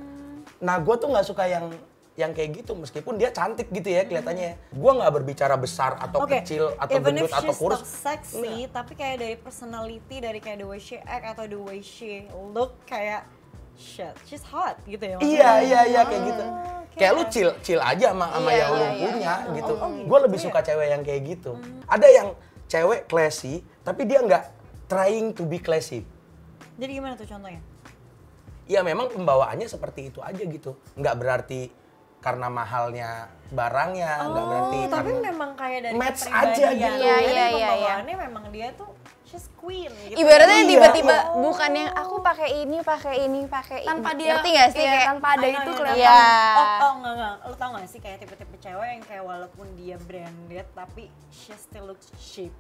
nah 0.57 0.81
gue 0.81 0.95
tuh 0.97 1.09
nggak 1.13 1.27
suka 1.29 1.45
yang 1.45 1.69
yang 2.17 2.33
kayak 2.33 2.65
gitu 2.65 2.73
meskipun 2.73 3.21
dia 3.21 3.29
cantik 3.29 3.69
gitu 3.69 3.93
ya 3.93 4.09
kelihatannya. 4.09 4.73
Gua 4.73 4.97
nggak 4.97 5.13
berbicara 5.21 5.53
besar 5.61 6.01
atau 6.01 6.25
Oke, 6.25 6.41
kecil 6.41 6.73
atau 6.81 6.97
even 6.97 7.13
gendut 7.13 7.29
atau 7.29 7.53
kurus. 7.53 7.85
not 7.85 7.85
sexy, 7.85 8.65
tapi 8.73 8.93
kayak 8.97 9.17
dari 9.21 9.37
personality, 9.37 10.17
dari 10.25 10.41
kayak 10.41 10.65
the 10.65 10.67
way 10.67 10.81
she 10.81 10.97
act 11.05 11.37
atau 11.37 11.45
the 11.45 11.61
way 11.61 11.85
she 11.85 12.25
look 12.33 12.81
kayak 12.89 13.29
shit, 13.77 14.15
she's 14.25 14.43
hot 14.43 14.77
gitu 14.85 15.01
ya 15.01 15.15
maksudnya. 15.17 15.37
Iya 15.37 15.51
iya 15.63 15.81
iya 15.87 16.01
kayak 16.03 16.23
gitu. 16.25 16.45
oke. 16.45 16.97
Kayak 16.97 17.13
lu 17.13 17.23
chill 17.29 17.51
chill 17.61 17.81
aja 17.81 18.07
sama 18.11 18.27
sama 18.33 18.49
Iya, 18.49 18.59
yang 18.59 18.71
lu 18.73 18.77
iya, 18.77 18.89
iya. 18.91 19.07
punya 19.07 19.35
gitu. 19.55 19.73
Oh, 19.77 19.89
gitu 19.93 20.07
Gue 20.09 20.19
lebih 20.25 20.39
ya? 20.41 20.45
suka 20.49 20.59
cewek 20.65 20.89
yang 20.89 21.03
kayak 21.05 21.23
gitu. 21.23 21.53
Ada 21.87 22.07
yang 22.09 22.29
cewek 22.67 23.01
classy 23.07 23.55
tapi 23.85 24.03
dia 24.09 24.19
nggak 24.19 24.43
trying 24.89 25.31
to 25.31 25.45
be 25.45 25.61
classy. 25.61 26.03
Jadi 26.77 26.91
gimana 26.93 27.15
tuh 27.15 27.29
contohnya? 27.29 27.61
Ya 28.67 28.83
memang 28.83 29.13
pembawaannya 29.13 29.69
seperti 29.69 30.09
itu 30.09 30.19
aja 30.25 30.41
gitu. 30.43 30.75
Nggak 30.97 31.15
berarti 31.21 31.63
karena 32.17 32.51
mahalnya 32.51 33.31
barangnya, 33.55 34.11
nggak 34.27 34.45
berarti 34.51 34.79
Oh, 34.83 34.91
tapi 34.91 35.11
karena 35.15 35.29
memang 35.31 35.51
kayak 35.55 35.81
dari 35.87 35.95
Match 35.95 36.27
aja 36.27 36.67
gitu. 36.75 36.83
Iya, 36.83 36.97
iya, 36.99 37.17
iya, 37.23 37.47
iya. 37.55 37.69
pembawaannya 37.71 38.15
memang 38.27 38.45
dia 38.51 38.69
tuh 38.75 38.91
she's 39.27 39.47
queen 39.59 39.91
gitu. 40.07 40.23
Ibaratnya 40.23 40.63
Iya, 40.63 40.71
tiba-tiba 40.71 41.17
iya. 41.19 41.35
bukan 41.37 41.71
yang 41.75 41.91
aku 41.93 42.17
pakai 42.23 42.49
ini, 42.63 42.79
pakai 42.81 43.15
ini, 43.27 43.41
pakai 43.45 43.83
ini. 43.83 43.89
Tanpa 43.91 44.11
dia 44.15 44.39
Ngerti 44.39 44.51
gak 44.55 44.69
sih 44.71 44.81
iya, 44.81 44.91
kayak 44.95 45.07
tanpa 45.11 45.29
ada 45.35 45.41
know, 45.43 45.51
itu 45.51 45.59
I 45.59 45.67
know. 45.67 45.77
kelihatan. 45.77 45.99
Iya. 46.01 46.21
Oh, 46.55 46.67
oh 46.79 46.93
enggak 46.97 47.13
enggak. 47.13 47.35
Lo 47.43 47.55
tau 47.59 47.71
gak 47.75 47.89
sih 47.91 47.99
kayak 47.99 48.17
tipe-tipe 48.23 48.57
cewek 48.57 48.89
yang 48.89 49.03
kayak 49.03 49.25
walaupun 49.27 49.67
dia 49.75 49.97
branded 50.01 50.67
tapi 50.73 51.05
she 51.29 51.53
still 51.59 51.91
looks 51.91 52.09
cheap. 52.17 52.55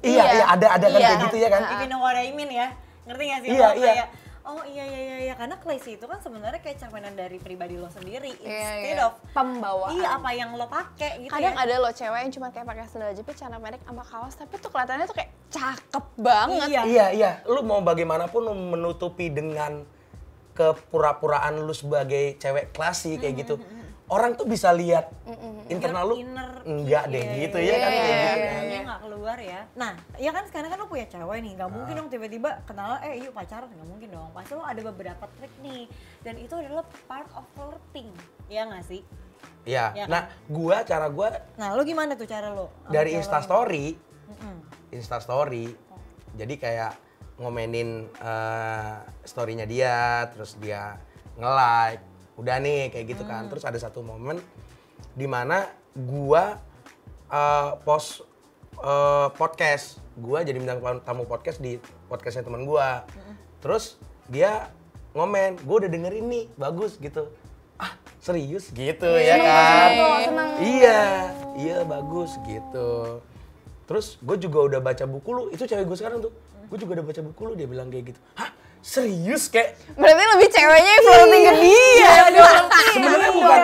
Iya, 0.00 0.10
Iya. 0.10 0.24
iya 0.34 0.44
ada 0.50 0.66
ada 0.74 0.86
kan 0.86 0.98
Iya. 0.98 1.08
kayak 1.08 1.22
gitu 1.30 1.36
ya 1.38 1.48
kan. 1.48 1.62
If 1.64 1.78
you 1.78 1.88
know 1.88 2.00
what 2.02 2.18
I 2.18 2.28
mean 2.34 2.50
ya. 2.50 2.68
Ngerti 3.06 3.24
gak 3.24 3.40
sih? 3.40 3.48
Iya, 3.54 3.66
Lo 3.66 3.74
iya. 3.78 3.92
Kayak, 3.94 4.06
oh 4.40 4.64
iya 4.64 4.82
iya 4.82 5.00
iya 5.00 5.16
iya 5.28 5.34
karena 5.34 5.56
classy 5.56 5.94
itu 5.94 6.04
kan 6.04 6.16
sebenarnya 6.18 6.58
kayak 6.58 6.80
cerminan 6.80 7.12
dari 7.12 7.36
pribadi 7.36 7.76
lo 7.76 7.86
sendiri 7.86 8.32
Iya, 8.40 8.48
instead 8.80 8.96
iya. 8.96 9.06
of 9.06 9.14
Pembawaan. 9.30 9.92
iya 9.92 10.08
apa 10.16 10.30
yang 10.32 10.56
lo 10.56 10.64
pakai 10.66 11.22
gitu 11.22 11.32
kadang 11.32 11.54
ya. 11.54 11.60
ada 11.60 11.74
loh 11.76 11.92
cewek 11.92 12.20
yang 12.24 12.32
cuma 12.32 12.48
kayak 12.48 12.66
pakai 12.66 12.84
sandal 12.86 13.12
jepit, 13.12 13.34
celana 13.36 13.58
pendek 13.58 13.82
sama 13.84 14.02
kaos, 14.02 14.34
tapi 14.34 14.54
tuh 14.56 14.70
kelihatannya 14.70 15.04
tuh 15.04 15.16
kayak 15.16 15.30
cakep 15.50 16.04
banget. 16.16 16.68
Iya. 16.68 16.82
Iya, 16.84 17.06
iya. 17.12 17.30
Lu 17.44 17.60
mau 17.60 17.80
bagaimanapun 17.80 18.40
lu 18.40 18.54
menutupi 18.54 19.28
dengan 19.28 19.84
kepura-puraan 20.54 21.56
lu 21.58 21.72
sebagai 21.72 22.36
cewek 22.36 22.70
klasik 22.70 23.18
kayak 23.18 23.34
gitu. 23.40 23.54
Orang 24.10 24.34
tuh 24.34 24.42
bisa 24.42 24.74
lihat 24.74 25.06
internal 25.70 26.02
lu 26.10 26.18
Inner 26.18 26.50
enggak 26.66 27.04
deh 27.08 27.22
iya, 27.22 27.34
gitu 27.46 27.58
iya, 27.62 27.70
ya 27.70 27.78
kan 27.78 27.90
iya, 27.90 28.00
kayak 28.02 28.10
iya, 28.10 28.18
gitu 28.18 28.42
iya, 28.42 28.50
kan. 28.50 28.62
iya, 28.66 28.80
nggak 28.82 29.00
keluar 29.06 29.38
ya. 29.38 29.60
Nah, 29.78 29.92
ya 30.18 30.30
kan 30.34 30.44
sekarang 30.50 30.68
kan 30.74 30.78
lo 30.82 30.86
punya 30.90 31.06
cewek 31.06 31.38
nih, 31.46 31.52
nggak 31.54 31.70
mungkin 31.70 31.94
Ah. 31.94 31.98
dong 32.02 32.08
tiba-tiba 32.10 32.50
kenal 32.66 32.98
eh 33.06 33.22
yuk 33.22 33.30
pacaran 33.30 33.70
nggak 33.70 33.86
mungkin 33.86 34.08
dong. 34.10 34.28
Pasti 34.34 34.52
lo 34.58 34.66
ada 34.66 34.80
beberapa 34.82 35.24
trik 35.38 35.54
nih, 35.62 35.86
dan 36.26 36.34
itu 36.36 36.54
adalah 36.58 36.82
part 37.06 37.30
of 37.38 37.46
flirting, 37.54 38.10
ya 38.50 38.66
nggak 38.66 38.82
sih? 38.82 39.00
Iya. 39.62 39.94
Iya 39.94 40.04
kan? 40.04 40.10
Nah, 40.10 40.22
gua 40.50 40.76
cara 40.82 41.06
gua 41.06 41.28
Nah, 41.54 41.68
lo 41.78 41.82
gimana 41.86 42.18
tuh 42.18 42.26
cara 42.26 42.50
lo? 42.50 42.66
sama 42.82 42.90
dari 42.90 43.10
Insta 43.14 43.38
story. 43.40 43.94
Insta 44.90 45.22
story. 45.22 45.70
Jadi 46.34 46.54
kayak 46.58 46.98
ngomenin 47.38 48.10
eh, 48.10 48.94
story-nya 49.22 49.70
dia, 49.70 50.26
terus 50.34 50.58
dia 50.58 50.98
nge-like. 51.38 52.09
Udah 52.40 52.56
nih 52.56 52.88
kayak 52.88 53.06
gitu 53.12 53.22
kan. 53.28 53.52
Terus 53.52 53.68
ada 53.68 53.76
satu 53.76 54.00
momen 54.00 54.40
di 55.12 55.28
mana 55.28 55.68
gua 55.92 56.56
eh, 57.28 57.70
post 57.84 58.24
eh, 58.80 59.28
podcast. 59.36 60.00
Gua 60.16 60.40
jadi 60.40 60.56
bintang 60.56 60.80
tamu 61.04 61.28
podcast 61.28 61.60
di 61.60 61.76
podcastnya 62.08 62.48
teman 62.48 62.64
gua. 62.64 63.04
Terus 63.60 64.00
dia 64.32 64.72
ngomen, 65.10 65.58
gue 65.58 65.76
udah 65.84 65.90
dengerin 65.90 66.26
nih, 66.30 66.44
bagus 66.54 66.94
gitu. 67.02 67.26
Ah, 67.80 67.96
serius 68.22 68.70
gitu 68.70 69.10
ya 69.18 69.36
kan? 69.42 69.90
Iya, 70.62 71.02
iya 71.58 71.78
bagus 71.82 72.38
gitu. 72.46 73.18
Terus 73.90 74.22
gue 74.22 74.36
juga 74.38 74.58
udah 74.70 74.80
baca 74.80 75.04
buku 75.10 75.30
lu, 75.34 75.42
itu 75.50 75.66
cewek 75.66 75.82
gue 75.88 75.98
sekarang 75.98 76.22
tuh. 76.22 76.30
Gue 76.70 76.78
juga 76.78 77.02
udah 77.02 77.06
baca 77.10 77.20
buku 77.26 77.40
lu, 77.42 77.52
dia 77.58 77.66
bilang 77.66 77.90
kayak 77.90 78.14
gitu. 78.14 78.20
Hah, 78.38 78.54
serius 78.80 79.48
kayak? 79.52 79.76
Berarti 79.94 80.24
lebih 80.36 80.48
ceweknya 80.52 80.90
yang 80.90 81.04
flirting 81.04 81.44
ke 81.44 81.54
dia. 81.60 82.12
Sebenarnya 82.92 83.32
bukan 83.32 83.60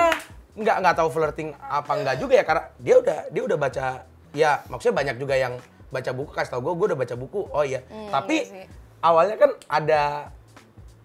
nggak 0.57 0.77
nggak 0.81 0.97
tahu 0.97 1.09
flirting 1.13 1.49
apa 1.61 1.93
enggak 1.93 2.17
juga 2.17 2.33
ya 2.41 2.45
karena 2.49 2.65
dia 2.81 2.95
udah 2.97 3.19
dia 3.29 3.43
udah 3.45 3.59
baca 3.61 3.87
ya 4.33 4.65
maksudnya 4.73 4.97
banyak 5.05 5.17
juga 5.21 5.37
yang 5.37 5.61
baca 5.93 6.11
buku 6.17 6.33
kasih 6.33 6.51
tau 6.57 6.65
gue 6.65 6.73
gue 6.73 6.87
udah 6.97 7.01
baca 7.05 7.15
buku 7.15 7.41
oh 7.45 7.61
iya 7.61 7.85
tapi 8.09 8.49
iya 8.49 8.65
awalnya 9.05 9.37
kan 9.39 9.51
ada 9.71 10.03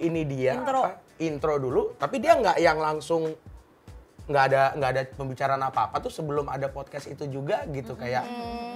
ini 0.02 0.26
dia 0.26 0.58
Intro. 0.58 0.82
apa, 0.82 0.92
intro 1.22 1.54
dulu 1.62 1.82
tapi 2.02 2.18
dia 2.18 2.34
nggak 2.34 2.58
yang 2.58 2.82
langsung 2.82 3.30
nggak 4.26 4.44
ada 4.54 4.62
nggak 4.78 4.90
ada 4.96 5.02
pembicaraan 5.18 5.62
apa 5.66 5.92
apa 5.92 5.98
tuh 6.00 6.14
sebelum 6.14 6.48
ada 6.48 6.72
podcast 6.72 7.10
itu 7.10 7.28
juga 7.28 7.66
gitu 7.68 7.98
kayak 7.98 8.24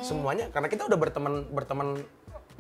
semuanya 0.04 0.51
karena 0.51 0.68
kita 0.68 0.89
udah 0.89 1.00
berteman 1.00 1.48
berteman 1.54 2.01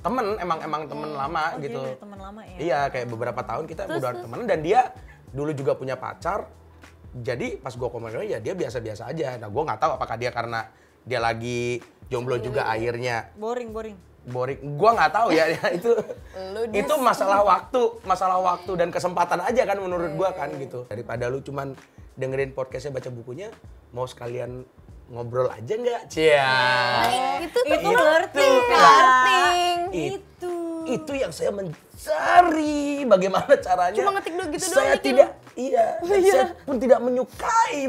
temen 0.05 0.25
emang 0.37 0.59
emang 0.61 0.81
temen 0.85 1.09
lama 1.17 1.43
Oh, 1.57 1.61
gitu 1.65 1.81
teman 1.97 2.19
lama 2.21 2.41
ya? 2.45 2.57
Iya, 2.61 2.79
kayak 2.93 3.07
beberapa 3.09 3.41
tahun 3.41 3.65
kita 3.65 3.89
udah 3.89 4.11
temen 4.21 4.39
dan 4.45 4.61
dia 4.61 4.93
dulu 5.33 5.49
juga 5.57 5.73
punya 5.73 5.97
pacar. 5.97 6.45
Jadi 7.15 7.57
pas 7.57 7.73
gue 7.73 7.89
komen 7.89 8.11
ya 8.27 8.37
dia 8.37 8.53
biasa-biasa 8.53 9.09
aja. 9.09 9.41
Nah 9.41 9.49
gue 9.49 9.63
nggak 9.65 9.79
tahu 9.81 9.91
apakah 9.97 10.15
dia 10.19 10.29
karena 10.29 10.69
dia 11.01 11.17
lagi 11.17 11.81
jomblo 12.11 12.37
juga 12.37 12.69
akhirnya 12.69 13.33
Boring, 13.39 13.73
boring. 13.73 13.97
boring. 14.29 14.59
Gue 14.77 14.89
nggak 14.93 15.11
tahu 15.15 15.27
ya, 15.33 15.49
ya 15.49 15.65
itu 15.73 15.91
itu 16.75 16.93
masalah 17.01 17.41
waktu, 17.41 17.81
masalah 18.05 18.37
waktu 18.41 18.71
dan 18.77 18.89
kesempatan 18.93 19.41
aja 19.41 19.63
kan 19.65 19.77
menurut 19.81 20.11
gue 20.13 20.29
kan 20.35 20.49
gitu. 20.59 20.85
Daripada 20.85 21.31
lu 21.31 21.41
cuman 21.41 21.73
dengerin 22.19 22.51
podcastnya 22.53 22.93
baca 22.93 23.09
bukunya, 23.09 23.47
mau 23.95 24.05
sekalian 24.05 24.67
ngobrol 25.05 25.47
aja 25.47 25.73
nggak? 25.73 26.01
Cia. 26.09 26.53
Itu 27.45 27.59
tuh 27.61 27.73
Itu 27.77 27.89
flirting? 27.93 28.53
Flirting. 28.65 29.77
Itu. 29.93 30.53
itu 30.85 31.11
yang 31.17 31.33
saya 31.33 31.49
mencari 31.49 33.01
bagaimana 33.09 33.57
caranya 33.57 33.97
Cuma 33.97 34.13
ngetik 34.13 34.33
dulu 34.37 34.45
gitu 34.53 34.65
doang, 34.69 34.77
saya 34.77 34.93
Nikin. 34.93 35.05
tidak 35.09 35.29
iya 35.57 35.85
dan 35.97 36.19
saya 36.29 36.45
pun 36.61 36.77
tidak 36.77 36.99
menyukai 37.01 37.79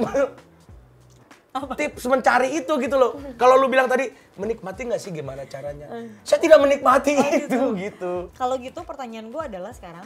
tips 1.77 2.05
mencari 2.05 2.49
itu 2.53 2.73
gitu 2.77 2.97
loh. 2.97 3.17
Kalau 3.37 3.57
lu 3.57 3.69
bilang 3.69 3.89
tadi 3.89 4.09
menikmati 4.37 4.89
nggak 4.89 5.01
sih 5.01 5.09
gimana 5.09 5.45
caranya? 5.45 5.89
Saya 6.21 6.41
tidak 6.41 6.61
menikmati 6.61 7.17
itu 7.17 7.61
gitu. 7.77 8.29
Kalau 8.33 8.61
gitu 8.61 8.81
pertanyaan 8.85 9.33
gue 9.33 9.43
adalah 9.45 9.73
sekarang 9.73 10.05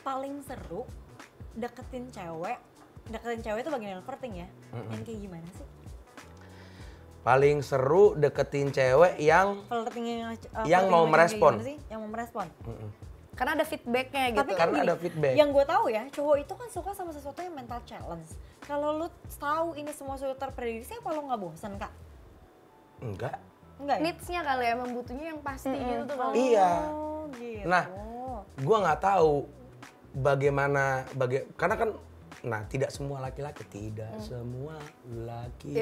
paling 0.00 0.40
seru 0.44 0.84
deketin 1.52 2.08
cewek, 2.08 2.56
deketin 3.08 3.40
cewek 3.40 3.60
itu 3.64 3.70
bagian 3.72 3.90
yang 4.00 4.04
flirting 4.04 4.34
ya. 4.44 4.48
Yang 4.92 5.02
kayak 5.04 5.20
gimana 5.28 5.48
sih? 5.52 5.66
Paling 7.24 7.64
seru 7.64 8.12
deketin 8.20 8.68
cewek 8.68 9.16
yang 9.16 9.64
Flirting 9.64 10.04
yang 10.04 10.30
uh, 10.36 10.64
Yang 10.68 10.84
flirting 10.84 10.92
mau 10.92 11.04
merespon. 11.08 11.52
Yang 11.88 11.98
mau 12.04 12.10
merespon. 12.12 12.46
Karena 13.34 13.52
ada 13.58 13.64
feedbacknya 13.66 14.24
gitu. 14.30 14.40
Tapi 14.44 14.52
kan 14.52 14.60
Karena 14.60 14.76
gini, 14.78 14.86
ada 14.86 14.94
feedback. 15.00 15.34
Yang 15.34 15.48
gue 15.56 15.64
tahu 15.66 15.84
ya, 15.90 16.02
cowok 16.12 16.36
itu 16.38 16.52
kan 16.54 16.68
suka 16.70 16.90
sama 16.92 17.10
sesuatu 17.10 17.40
yang 17.40 17.56
mental 17.56 17.80
challenge. 17.88 18.30
Kalau 18.62 18.88
lu 19.00 19.06
tahu 19.40 19.74
ini 19.74 19.90
semua 19.90 20.14
sudah 20.20 20.36
terprediksi, 20.38 20.94
apa 20.94 21.08
lu 21.10 21.26
nggak 21.26 21.40
bosan 21.40 21.74
kak? 21.80 21.92
enggak. 23.02 23.36
Enggak 23.80 23.96
ya? 23.98 24.04
Needs-nya 24.06 24.40
kali 24.46 24.62
ya, 24.64 24.70
emang 24.78 24.90
butuhnya 24.94 25.26
yang 25.34 25.40
pasti 25.42 25.74
gitu 25.74 26.02
tuh. 26.06 26.16
Iya. 26.32 26.70
Oh, 26.94 27.26
gitu. 27.36 27.66
Nah, 27.66 27.84
gua 28.62 28.76
nggak 28.86 29.00
tahu 29.02 29.44
bagaimana 30.14 31.02
baga 31.18 31.42
karena 31.58 31.74
kan 31.74 31.90
nah 32.44 32.60
tidak 32.68 32.92
semua 32.92 33.24
laki-laki 33.24 33.64
tidak 33.72 34.20
semua 34.20 34.76
laki-laki. 35.08 35.72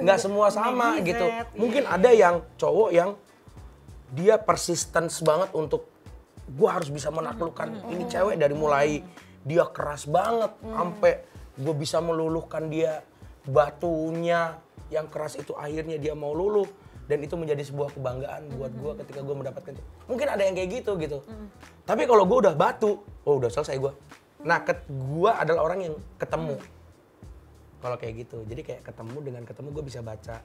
Nggak 0.00 0.18
semua 0.18 0.46
sama 0.48 0.96
Maybe 0.96 1.12
gitu. 1.12 1.26
That, 1.28 1.52
mungkin 1.52 1.82
iya. 1.84 1.94
ada 2.00 2.10
yang 2.16 2.34
cowok 2.56 2.90
yang 2.96 3.10
dia 4.16 4.40
persistence 4.40 5.20
banget 5.20 5.52
untuk 5.52 5.84
gua 6.56 6.80
harus 6.80 6.88
bisa 6.88 7.12
menaklukkan 7.12 7.92
ini 7.92 8.08
cewek 8.08 8.40
dari 8.40 8.56
mulai 8.56 9.04
dia 9.44 9.68
keras 9.68 10.08
banget 10.08 10.50
sampai 10.64 11.12
gue 11.60 11.74
bisa 11.76 12.00
meluluhkan 12.00 12.72
dia 12.72 13.04
batunya 13.44 14.56
yang 14.88 15.12
keras 15.12 15.36
itu 15.36 15.52
akhirnya 15.52 16.00
dia 16.00 16.16
mau 16.16 16.32
luluh. 16.32 16.66
Dan 17.10 17.26
itu 17.26 17.34
menjadi 17.34 17.66
sebuah 17.66 17.90
kebanggaan 17.98 18.54
buat 18.54 18.70
gua 18.78 18.92
ketika 19.02 19.18
gua 19.26 19.34
mendapatkan 19.42 19.74
mungkin 20.06 20.30
ada 20.30 20.46
yang 20.46 20.54
kayak 20.54 20.78
gitu 20.78 20.94
gitu. 20.94 21.18
Tapi 21.82 22.06
kalau 22.06 22.22
gue 22.22 22.38
udah 22.46 22.54
batu 22.54 23.02
oh 23.26 23.34
udah 23.34 23.50
selesai 23.50 23.82
gua 23.82 23.90
nah 24.40 24.64
ket, 24.64 24.84
gua 24.88 25.40
adalah 25.40 25.66
orang 25.66 25.80
yang 25.90 25.94
ketemu. 26.16 26.56
Kalau 27.80 27.96
kayak 27.96 28.28
gitu 28.28 28.44
jadi 28.44 28.60
kayak 28.60 28.82
ketemu 28.84 29.18
dengan 29.24 29.42
ketemu 29.48 29.68
gue 29.72 29.84
bisa 29.88 30.04
baca 30.04 30.44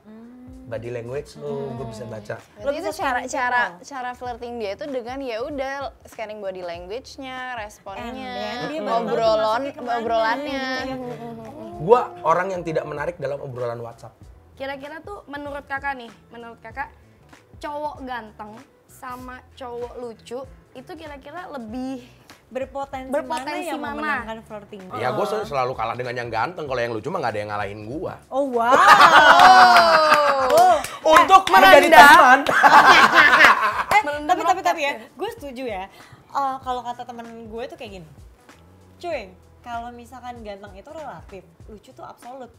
body 0.66 0.88
language 0.88 1.36
lo 1.36 1.68
gue 1.76 1.86
bisa 1.92 2.08
baca. 2.08 2.40
Itu 2.40 2.70
bisa 2.72 2.90
cara 2.96 3.20
cara 3.28 3.62
cara 3.84 4.10
flirting 4.16 4.56
dia 4.56 4.72
itu 4.72 4.88
dengan 4.88 5.20
ya 5.20 5.44
udah 5.44 5.92
scanning 6.08 6.40
body 6.40 6.64
language-nya, 6.64 7.54
And 7.54 7.60
responnya, 7.60 8.32
then 8.32 8.56
dia 8.72 8.80
baru 8.80 8.88
tahu 8.88 9.00
tuh 9.04 9.04
ngobrolan 9.04 9.44
masuknya 9.44 9.72
ke 9.72 9.80
mana, 9.80 9.92
ngobrolannya. 10.00 10.64
gitu 10.64 10.80
ya. 10.88 10.96
gua 11.76 12.00
orang 12.24 12.48
yang 12.56 12.62
tidak 12.64 12.84
menarik 12.88 13.16
dalam 13.20 13.38
obrolan 13.44 13.80
WhatsApp. 13.84 14.16
Kira-kira 14.56 15.04
tuh 15.04 15.20
menurut 15.28 15.68
kakak 15.68 15.92
nih, 16.00 16.08
menurut 16.32 16.56
kakak 16.64 16.88
cowok 17.60 18.00
ganteng 18.08 18.56
sama 18.88 19.44
cowok 19.60 19.92
lucu 20.00 20.40
itu 20.72 20.92
kira-kira 20.96 21.52
lebih 21.52 22.04
Berpotensi, 22.46 23.10
Berpotensi 23.10 23.50
mana 23.50 23.66
yang 23.66 23.80
mana? 23.82 23.94
memenangkan 23.98 24.38
flirting? 24.46 24.82
Ya 25.02 25.10
gue 25.10 25.26
selalu 25.26 25.74
kalah 25.74 25.98
dengan 25.98 26.14
yang 26.14 26.30
ganteng. 26.30 26.70
Kalau 26.70 26.78
yang 26.78 26.94
lucu 26.94 27.10
mah 27.10 27.18
nggak 27.18 27.32
ada 27.34 27.40
yang 27.42 27.50
ngalahin 27.50 27.80
gua. 27.90 28.14
Oh 28.30 28.46
wow. 28.54 28.70
Oh. 30.46 30.76
Untuk 31.06 31.42
menjadi 31.50 31.90
teman. 31.90 32.40
eh 33.94 34.02
tapi 34.26 34.42
tapi 34.42 34.60
tapi 34.62 34.80
ya, 34.82 34.92
gue 35.10 35.28
setuju 35.34 35.64
ya. 35.66 35.84
Eh, 36.30 36.56
kalau 36.62 36.82
kata 36.82 37.02
temen 37.02 37.26
gue 37.48 37.62
tuh 37.66 37.74
kayak 37.74 37.98
gini, 37.98 38.08
cuy, 38.98 39.32
kalau 39.62 39.88
misalkan 39.90 40.42
ganteng 40.42 40.74
itu 40.74 40.90
relatif, 40.92 41.42
lucu 41.66 41.90
tuh 41.90 42.04
absolut, 42.04 42.50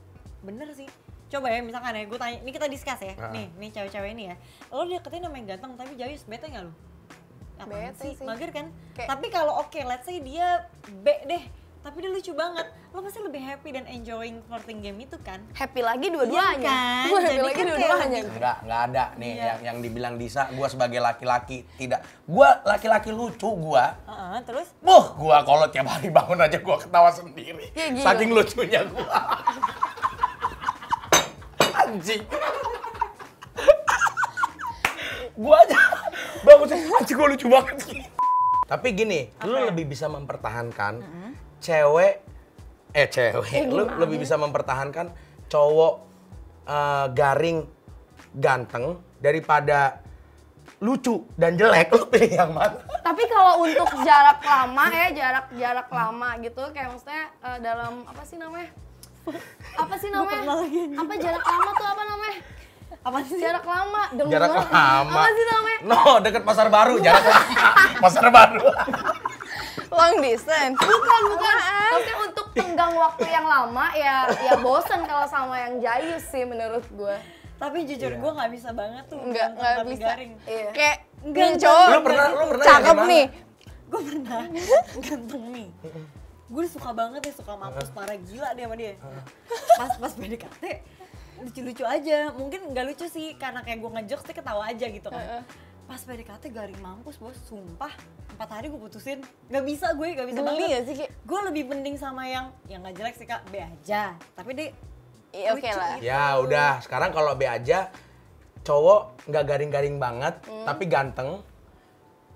bener 0.41 0.67
sih. 0.73 0.87
Coba 1.27 1.51
ya 1.51 1.59
misalkan 1.59 1.93
ya, 1.93 2.07
gue 2.07 2.15
tanya, 2.15 2.39
ini 2.39 2.51
kita 2.51 2.65
discuss 2.65 3.03
ya, 3.03 3.13
Ah. 3.19 3.29
nih, 3.29 3.51
nih 3.53 3.69
cewek-cewek 3.69 4.09
ini 4.15 4.23
ya, 4.31 4.35
lo 4.71 4.87
deketin 4.87 5.21
sama 5.21 5.35
yang 5.35 5.47
ganteng 5.53 5.71
tapi 5.75 5.93
jayus, 5.93 6.23
bete 6.23 6.47
nggak 6.47 6.63
lo? 6.65 6.73
Bete 7.59 7.97
sih, 7.99 8.11
sih. 8.13 8.23
mager 8.23 8.49
kan? 8.51 8.65
Kayak- 8.93 9.09
Tapi 9.09 9.25
kalau 9.27 9.53
oke, 9.57 9.79
let's 9.81 10.03
say 10.03 10.19
dia 10.19 10.65
B 10.85 11.07
deh, 11.23 11.43
tapi 11.79 11.97
dia 11.97 12.09
lucu 12.09 12.31
banget, 12.31 12.63
lo 12.89 12.99
pasti 12.99 13.17
lebih 13.17 13.39
happy 13.39 13.69
dan 13.71 13.85
enjoying 13.85 14.43
flirting 14.43 14.79
game 14.81 14.99
itu 14.99 15.15
kan? 15.19 15.39
happy 15.51 15.79
lagi 15.79 16.05
Iya 16.05 16.13
dua-duanya. 16.13 16.67
kan? 16.67 17.05
Gue 17.05 17.19
happy 17.23 17.27
Jadi 17.29 17.41
lagi 17.41 17.55
kan 17.55 17.65
dua-duanya. 17.65 18.19
Enggak, 18.27 18.57
enggak 18.61 18.81
ada 18.83 19.03
nih 19.15 19.31
Iya. 19.31 19.43
yang 19.45 19.59
yang 19.63 19.77
dibilang 19.79 20.15
Disa, 20.15 20.51
gua 20.51 20.67
sebagai 20.67 20.99
laki-laki 20.99 21.63
tidak. 21.75 21.99
Gua 22.23 22.59
laki-laki 22.63 23.09
lucu 23.09 23.47
gua. 23.53 23.95
Heeh, 24.03 24.37
terus 24.43 24.67
Buh, 24.79 25.15
gua 25.15 25.41
kalau 25.41 25.65
tiap 25.65 25.87
hari 25.87 26.09
bangun 26.09 26.37
aja 26.37 26.57
gua 26.57 26.75
ketawa 26.75 27.09
sendiri. 27.09 27.71
Ya. 27.71 27.87
Saking 27.97 28.29
lucunya 28.31 28.83
gua. 28.85 29.17
Anjing. 31.77 32.23
Gua 35.37 35.57
aja 35.61 35.79
bangun 36.41 36.65
sendiri, 36.65 36.89
anjing 36.97 37.15
gua 37.17 37.27
lucu 37.29 37.47
banget 37.47 37.77
sih. 37.85 38.01
Tapi 38.67 38.87
gini, 38.91 39.31
lu 39.47 39.55
ya? 39.55 39.71
lebih 39.71 39.85
bisa 39.87 40.11
mempertahankan 40.11 40.99
cewek 41.63 42.13
eh 42.91 43.07
cewek, 43.07 43.69
lu 43.69 43.85
lebih 44.01 44.17
bisa 44.17 44.35
mempertahankan 44.35 45.13
cowok 45.47 45.93
eh, 46.65 47.05
garing 47.13 47.63
ganteng 48.35 48.97
daripada 49.21 50.01
lucu 50.81 51.25
dan 51.37 51.57
jelek 51.57 51.89
lu 51.95 52.05
pilih 52.09 52.31
yang 52.33 52.51
mana? 52.51 52.81
Tapi 53.01 53.23
kalau 53.29 53.63
untuk 53.63 53.87
jarak 54.03 54.41
lama 54.43 54.85
ya, 54.91 55.07
jarak 55.13 55.47
jarak 55.55 55.87
lama 55.89 56.29
gitu, 56.41 56.63
kayak 56.73 56.89
maksudnya 56.91 57.23
eh, 57.45 57.57
dalam 57.61 58.03
apa 58.03 58.23
sih 58.25 58.37
namanya? 58.41 58.69
Apa 59.77 59.95
sih 59.99 60.09
namanya? 60.11 60.43
Apa 60.97 61.13
jarak 61.19 61.43
lama 61.43 61.69
tuh 61.75 61.87
apa 61.87 62.03
namanya? 62.03 62.39
Apa 63.07 63.19
sih? 63.23 63.39
Jarak 63.39 63.63
lama, 63.63 64.03
denger. 64.11 64.31
Jarak 64.35 64.51
lama. 64.67 65.07
Apa 65.07 65.21
sih 65.29 65.45
namanya? 65.47 65.79
No, 65.81 65.99
deket 66.19 66.43
pasar 66.43 66.67
baru, 66.67 66.95
jarak 66.99 67.23
lama. 67.23 67.55
Pasar 68.03 68.27
baru. 68.29 68.67
Long 69.89 70.15
distance. 70.19 70.77
Bukan, 70.77 71.21
bukan. 71.31 71.55
Maksudnya 71.87 72.17
untuk 72.21 72.45
tenggang 72.51 72.93
waktu 72.93 73.25
yang 73.25 73.47
lama 73.47 73.85
ya 73.95 74.15
ya 74.29 74.53
bosen 74.59 75.01
kalau 75.01 75.25
sama 75.25 75.55
yang 75.57 75.79
jayus 75.79 76.21
sih 76.27 76.43
menurut 76.43 76.83
gue. 76.85 77.15
Tapi 77.57 77.87
jujur 77.87 78.11
Iya. 78.11 78.21
gue 78.21 78.31
nggak 78.37 78.51
bisa 78.53 78.69
banget 78.69 79.03
tuh 79.07 79.17
enggak 79.17 79.49
tapi 79.57 79.89
bisa. 79.89 80.03
garing. 80.05 80.31
Iya. 80.45 80.69
Kayak 80.75 80.97
enggak. 81.23 81.49
cowok 81.57 81.87
Lu 81.87 81.99
pernah 82.03 82.25
lu 82.29 82.43
pernah 82.51 82.65
cakep 82.67 82.97
nih. 83.07 83.25
Gue 83.87 84.01
pernah 84.03 84.41
ganteng 84.99 85.45
nih. 85.49 85.67
Gue 86.47 86.65
suka 86.69 86.89
banget 86.93 87.21
ya 87.23 87.33
suka 87.33 87.53
mampus 87.55 87.89
parah 87.89 88.17
gila 88.19 88.49
dia 88.53 88.65
sama 88.69 88.75
dia. 88.77 88.93
Pas 89.73 89.91
pas 89.97 90.11
PDKT 90.13 90.63
lucu-lucu 91.43 91.83
aja. 91.85 92.31
Mungkin 92.33 92.73
nggak 92.73 92.85
lucu 92.93 93.05
sih 93.07 93.35
karena 93.37 93.61
kayak 93.61 93.79
gue 93.79 93.91
ngejokes 94.01 94.25
sih 94.25 94.35
ketawa 94.35 94.69
aja 94.69 94.85
gitu 94.89 95.07
kan. 95.09 95.43
Pas 95.87 96.03
PDKT 96.03 96.51
garing 96.51 96.79
mampus 96.83 97.15
bos, 97.15 97.39
sumpah 97.47 97.91
empat 98.35 98.49
hari 98.51 98.67
gue 98.67 98.75
putusin. 98.75 99.23
Nggak 99.47 99.63
bisa 99.65 99.87
gue, 99.95 100.07
nggak 100.13 100.27
bisa 100.27 100.39
Geli 100.43 100.47
banget. 100.51 100.67
nggak 100.67 100.83
sih? 100.83 100.95
Gue 101.23 101.39
lebih 101.47 101.63
mending 101.71 101.95
sama 101.95 102.27
yang 102.27 102.51
yang 102.67 102.83
nggak 102.83 102.95
jelek 102.99 103.15
sih 103.15 103.23
kak, 103.23 103.41
B 103.47 103.61
aja. 103.63 104.13
Tapi 104.35 104.51
dia 104.51 104.69
Iya 105.27 105.53
oke 105.53 105.59
lucu 105.59 105.75
lah. 105.79 105.95
gitu. 105.99 106.07
Ya 106.07 106.23
udah, 106.39 106.71
sekarang 106.83 107.11
kalau 107.11 107.35
B 107.35 107.43
aja 107.47 107.91
cowok 108.63 109.27
nggak 109.31 109.43
garing-garing 109.47 109.95
banget, 109.95 110.35
tapi 110.67 110.83
ganteng. 110.91 111.39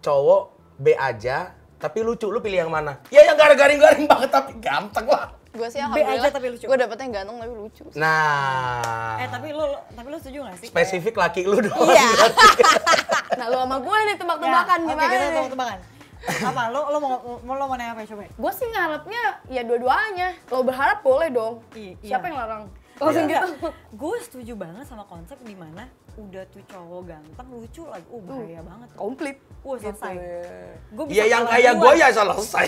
Cowok 0.02 0.44
B 0.80 0.96
aja, 0.96 1.52
tapi 1.78 2.00
lucu. 2.02 2.32
Lu 2.32 2.40
pilih 2.40 2.66
yang 2.68 2.72
mana? 2.72 3.04
Ya 3.12 3.22
yang 3.28 3.38
garing-garing 3.38 4.08
banget 4.08 4.30
tapi 4.32 4.52
ganteng 4.64 5.06
lah. 5.12 5.32
Gue 5.52 5.68
sih 5.68 5.80
B 5.82 6.00
aja 6.00 6.30
tapi 6.30 6.48
lucu. 6.48 6.64
gue 6.64 6.78
dapetnya 6.78 7.04
yang 7.04 7.14
ganteng 7.18 7.38
tapi 7.40 7.54
lucu. 7.54 7.84
Nah, 7.94 9.20
Eh 9.20 9.28
tapi 9.28 9.52
lu 9.52 9.66
tapi 9.92 10.08
lu 10.08 10.18
setuju 10.18 10.40
gak 10.44 10.56
sih? 10.58 10.68
spesifik 10.68 11.16
laki 11.18 11.44
lu 11.44 11.60
dong. 11.60 11.76
Iya. 11.86 12.08
Nah 13.32 13.48
lu 13.48 13.58
sama 13.58 13.80
gue 13.80 13.98
nih 13.98 14.08
Ya, 14.08 14.18
tebak-tebakan 14.18 14.78
Oke, 14.78 14.90
gimana 14.90 15.08
kita 15.10 15.20
nih? 15.22 15.32
tebak-tebakan. 15.34 15.78
Apa? 16.22 16.70
Lo 16.70 16.94
lo 16.94 16.98
mau 17.02 17.16
mau 17.42 17.56
lo 17.58 17.66
mau 17.66 17.76
nanya 17.78 17.98
apa 17.98 18.06
coba? 18.06 18.30
Gue 18.30 18.52
sih 18.54 18.68
ngarepnya 18.70 19.24
ya 19.50 19.62
dua-duanya. 19.66 20.38
Lo 20.54 20.62
berharap 20.62 21.02
boleh 21.02 21.30
dong. 21.34 21.66
Iya, 21.74 21.98
Siapa 22.02 22.26
iya. 22.26 22.30
yang 22.30 22.38
larang? 22.38 22.64
Langsung 23.02 23.26
gitu. 23.26 23.50
Gue 23.98 24.16
setuju 24.22 24.54
banget 24.54 24.86
sama 24.86 25.04
konsep 25.10 25.38
di 25.42 25.58
mana 25.58 25.90
udah 26.20 26.44
tuh 26.54 26.62
cowok 26.70 27.02
ganteng 27.10 27.48
lucu 27.50 27.82
lagi. 27.90 28.06
Uh, 28.14 28.22
bahaya 28.22 28.62
banget. 28.62 28.88
Komplit. 28.94 29.38
Wah, 29.62 29.78
selesai. 29.78 30.14
Gue 30.94 31.06
Iya 31.10 31.26
yang 31.38 31.46
kayak 31.50 31.74
gue 31.82 31.94
ya 31.98 32.08
selesai. 32.14 32.66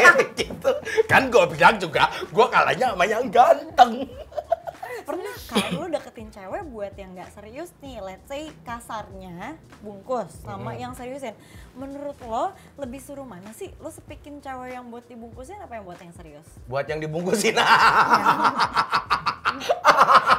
Kayak 0.00 0.14
gitu. 0.40 0.70
Kan 1.04 1.28
gue 1.28 1.44
bilang 1.52 1.76
juga, 1.76 2.08
gue 2.08 2.46
kalahnya 2.48 2.96
sama 2.96 3.04
yang 3.04 3.24
ganteng. 3.28 4.08
Pernah 5.04 5.36
kan 5.52 5.68
lo 5.76 5.84
deketin 5.92 6.32
cewek 6.32 6.64
buat 6.72 6.96
yang 6.96 7.12
nggak 7.12 7.28
serius 7.36 7.76
nih, 7.84 8.00
let's 8.00 8.24
say 8.24 8.48
kasarnya 8.64 9.60
bungkus 9.84 10.32
sama 10.40 10.72
yang 10.72 10.96
seriusin. 10.96 11.36
Menurut 11.76 12.16
lo 12.24 12.56
lebih 12.80 13.04
suruh 13.04 13.28
mana 13.28 13.52
sih? 13.52 13.68
Lo 13.84 13.92
sepikin 13.92 14.40
cewek 14.40 14.72
yang 14.72 14.88
buat 14.88 15.04
dibungkusin 15.04 15.60
apa 15.60 15.76
yang 15.76 15.84
buat 15.84 16.00
yang 16.00 16.16
serius? 16.16 16.48
Buat 16.64 16.88
yang 16.88 17.04
dibungkusin. 17.04 17.52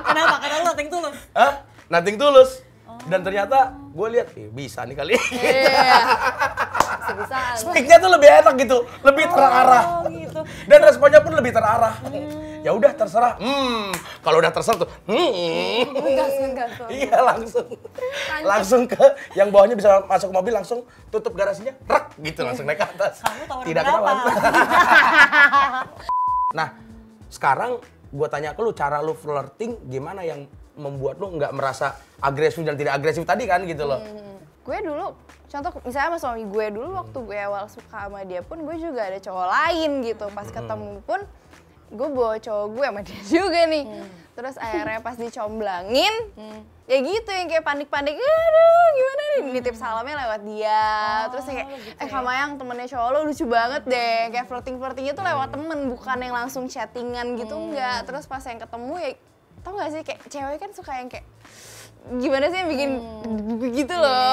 Kenapa? 0.09 0.35
Karena 0.41 0.57
lo 0.65 0.73
ting 0.73 0.89
tulus. 0.89 1.17
Hah? 1.37 1.61
Nothing 1.85 2.17
tulus. 2.17 2.65
Dan 3.05 3.21
ternyata 3.21 3.69
gue 3.93 4.07
lihat, 4.17 4.33
"Ih, 4.33 4.49
bisa 4.49 4.81
nih 4.81 4.97
kali. 4.97 5.13
Iya. 5.29 5.93
Bisa-bisaan. 7.05 7.53
Speaknya 7.61 8.01
tuh 8.01 8.09
lebih 8.09 8.29
enak 8.41 8.53
gitu, 8.65 8.77
lebih 9.05 9.29
terarah. 9.29 9.83
Oh 10.01 10.09
gitu. 10.09 10.24
Dan 10.65 10.79
responnya 10.83 11.21
pun 11.21 11.33
lebih 11.35 11.51
terarah. 11.53 11.95
ya 12.65 12.73
udah 12.73 12.91
terserah. 12.97 13.37
Hmm, 13.37 13.93
kalau 14.25 14.41
udah 14.41 14.49
terserah 14.49 14.81
tuh, 14.81 14.89
hmm. 15.05 15.85
Iya 16.89 17.21
langsung, 17.21 17.67
langsung 18.41 18.81
ke 18.89 19.05
yang 19.37 19.53
bawahnya 19.53 19.77
bisa 19.77 20.01
masuk 20.09 20.33
mobil 20.33 20.49
langsung 20.49 20.81
tutup 21.13 21.37
garasinya, 21.37 21.77
rek 21.85 22.17
gitu 22.25 22.41
langsung 22.41 22.65
naik 22.65 22.81
ke 22.81 22.85
atas. 22.89 23.21
Kamu 23.21 23.69
Tidak 23.69 23.83
ketahuan. 23.85 24.17
nah, 26.57 26.73
sekarang 27.29 27.77
gue 28.09 28.27
tanya 28.33 28.57
ke 28.57 28.61
lu 28.65 28.73
cara 28.73 28.97
lu 29.05 29.13
flirting 29.13 29.85
gimana 29.85 30.25
yang 30.25 30.49
membuat 30.73 31.21
lu 31.21 31.37
nggak 31.37 31.53
merasa 31.53 32.01
agresif 32.17 32.65
dan 32.65 32.73
tidak 32.73 32.97
agresif 32.97 33.21
tadi 33.29 33.45
kan 33.45 33.61
gitu 33.69 33.85
loh. 33.85 34.01
Gue 34.65 34.77
dulu 34.81 35.13
contoh 35.45 35.71
misalnya 35.85 36.09
sama 36.09 36.17
suami 36.17 36.43
gue 36.49 36.65
dulu 36.73 36.97
waktu 36.97 37.17
gue 37.21 37.37
awal 37.37 37.69
suka 37.69 38.09
sama 38.09 38.25
dia 38.25 38.41
pun 38.41 38.65
gue 38.65 38.75
juga 38.81 39.05
ada 39.05 39.21
cowok 39.21 39.47
lain 39.47 39.91
gitu. 40.01 40.25
Pas 40.33 40.49
ketemu 40.49 40.99
pun 41.05 41.21
gue 41.93 42.07
bawa 42.09 42.41
cowok 42.41 42.67
gue 42.73 42.85
sama 42.89 43.01
dia 43.07 43.21
juga 43.29 43.61
nih. 43.69 43.85
Terus 44.35 44.55
akhirnya 44.59 44.99
pas 44.99 45.15
dicomblangin 45.15 46.11
ya 46.85 46.97
gitu 47.01 47.29
yang 47.33 47.47
kayak 47.49 47.65
panik-panik 47.65 48.13
aduh 48.19 48.85
gimana 48.97 49.23
nih? 49.23 49.41
Nitip 49.53 49.75
salamnya 49.77 50.15
lewat 50.27 50.41
dia. 50.49 50.85
Terus 51.29 51.45
yang 51.45 51.57
kayak 51.61 51.69
eh 52.01 52.09
kamayang 52.09 52.51
temennya 52.57 52.87
cowok 52.89 53.09
lo 53.13 53.19
lucu 53.29 53.45
banget 53.45 53.83
deh. 53.85 54.33
Kayak 54.33 54.45
flirting 54.49 54.81
flirtingnya 54.81 55.13
tuh 55.13 55.23
lewat 55.23 55.53
temen 55.53 55.79
bukan 55.93 56.17
yang 56.19 56.33
langsung 56.35 56.65
chattingan 56.65 57.37
gitu 57.37 57.53
enggak. 57.53 58.03
Terus 58.09 58.25
pas 58.25 58.41
yang 58.43 58.59
ketemu 58.59 58.93
ya 58.97 59.11
tau 59.63 59.73
gak 59.77 59.89
sih 59.93 60.01
kayak 60.05 60.19
cewek 60.29 60.57
kan 60.61 60.69
suka 60.77 60.91
yang 60.93 61.09
kayak 61.09 61.25
gimana 62.21 62.53
sih 62.53 62.57
yang 62.61 62.69
bikin 62.69 62.91
begitu 63.57 63.95
loh. 63.97 64.05
Iya, 64.05 64.13
mental 64.13 64.24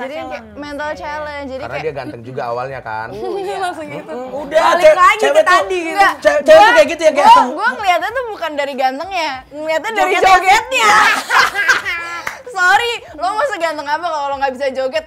jadi 0.00 0.14
yang 0.14 0.28
kayak 0.28 0.42
challenge. 0.44 0.58
mental 0.58 0.78
Iya, 0.80 0.90
iya. 0.90 1.00
challenge 1.00 1.48
jadi 1.48 1.60
Karena 1.60 1.74
kayak 1.74 1.84
dia 1.84 1.94
ganteng 1.94 2.22
juga 2.22 2.42
awalnya 2.44 2.80
kan. 2.80 3.08
Iya, 3.10 3.56
langsung 3.58 3.86
gitu. 3.88 4.14
Udah, 4.38 4.60
Balik 4.70 4.94
lagi 4.94 5.18
cewek 5.18 5.34
ke 5.34 5.40
tuh- 5.40 5.48
tadi 5.50 5.78
gitu. 5.82 6.06
Cewek 6.20 6.40
tuh 6.40 6.72
kayak 6.72 6.88
gitu 6.88 7.02
ya, 7.02 7.12
kayak- 7.12 7.28
Gua, 7.28 7.44
gua 7.52 7.68
ngeliatnya 7.74 8.10
tuh 8.10 8.24
bukan 8.28 8.50
dari 8.54 8.74
gantengnya, 8.74 9.30
ngeliatnya 9.50 9.90
dari 9.92 10.12
Jogetnya. 10.14 10.30
jogetnya. 10.32 10.90
Sorry, 12.50 12.92
lo 13.14 13.28
mau 13.28 13.46
seganteng 13.46 13.86
apa 13.86 14.06
kalau 14.06 14.26
lo 14.26 14.36
nggak 14.36 14.52
bisa 14.52 14.66
joget? 14.70 15.06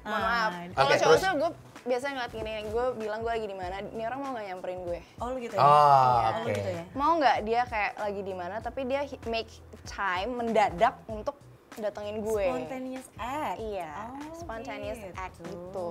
Mohon 0.00 0.16
Ah, 0.16 0.24
maaf. 0.24 0.50
oke, 0.50 0.72
Kalau 0.72 0.88
cowok 0.90 1.00
terus? 1.12 1.20
tuh 1.20 1.32
gue 1.36 1.50
biasanya 1.82 2.12
ngeliat 2.14 2.32
gini, 2.32 2.50
gue 2.66 2.86
bilang 2.94 3.20
gue 3.20 3.30
lagi 3.30 3.46
di 3.46 3.54
mana, 3.54 3.74
ini 3.80 4.02
orang 4.02 4.18
mau 4.18 4.30
nggak 4.32 4.46
nyamperin 4.48 4.80
gue? 4.82 5.00
Oh 5.16 5.26
lu 5.28 5.38
gitu 5.38 5.54
ya? 5.54 5.60
Oh, 5.60 5.68
Iya, 5.68 6.28
oke. 6.30 6.40
lu 6.40 6.48
gitu 6.52 6.70
ya? 6.70 6.84
Mau 6.92 7.12
nggak 7.16 7.36
dia 7.42 7.60
kayak 7.64 7.92
lagi 7.96 8.22
di 8.22 8.34
mana, 8.34 8.54
tapi 8.58 8.80
dia 8.84 9.00
make 9.26 9.52
time 9.86 10.30
mendadak 10.34 10.94
untuk 11.06 11.36
datengin 11.76 12.18
gue. 12.20 12.46
Spontaneous 12.46 13.06
act. 13.14 13.56
Iya, 13.60 13.92
Oh, 14.08 14.34
spontaneous 14.34 15.00
act 15.12 15.36
gitu. 15.38 15.50
gitu. 15.50 15.90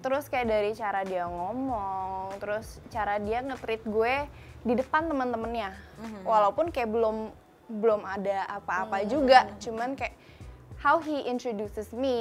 Terus 0.00 0.24
kayak 0.26 0.46
dari 0.48 0.70
cara 0.72 1.00
dia 1.02 1.24
ngomong, 1.24 2.34
terus 2.36 2.82
cara 2.88 3.16
dia 3.16 3.38
nge-treat 3.38 3.82
gue 3.84 4.14
di 4.62 4.74
depan 4.74 5.06
teman-temannya. 5.06 5.70
Walaupun 6.22 6.68
kayak 6.68 6.90
belum 6.90 7.30
belum 7.72 8.02
ada 8.02 8.50
apa-apa 8.52 9.06
juga, 9.06 9.46
cuman 9.56 9.94
kayak 9.94 10.18
how 10.76 10.98
he 10.98 11.22
introduces 11.22 11.94
me 11.94 12.18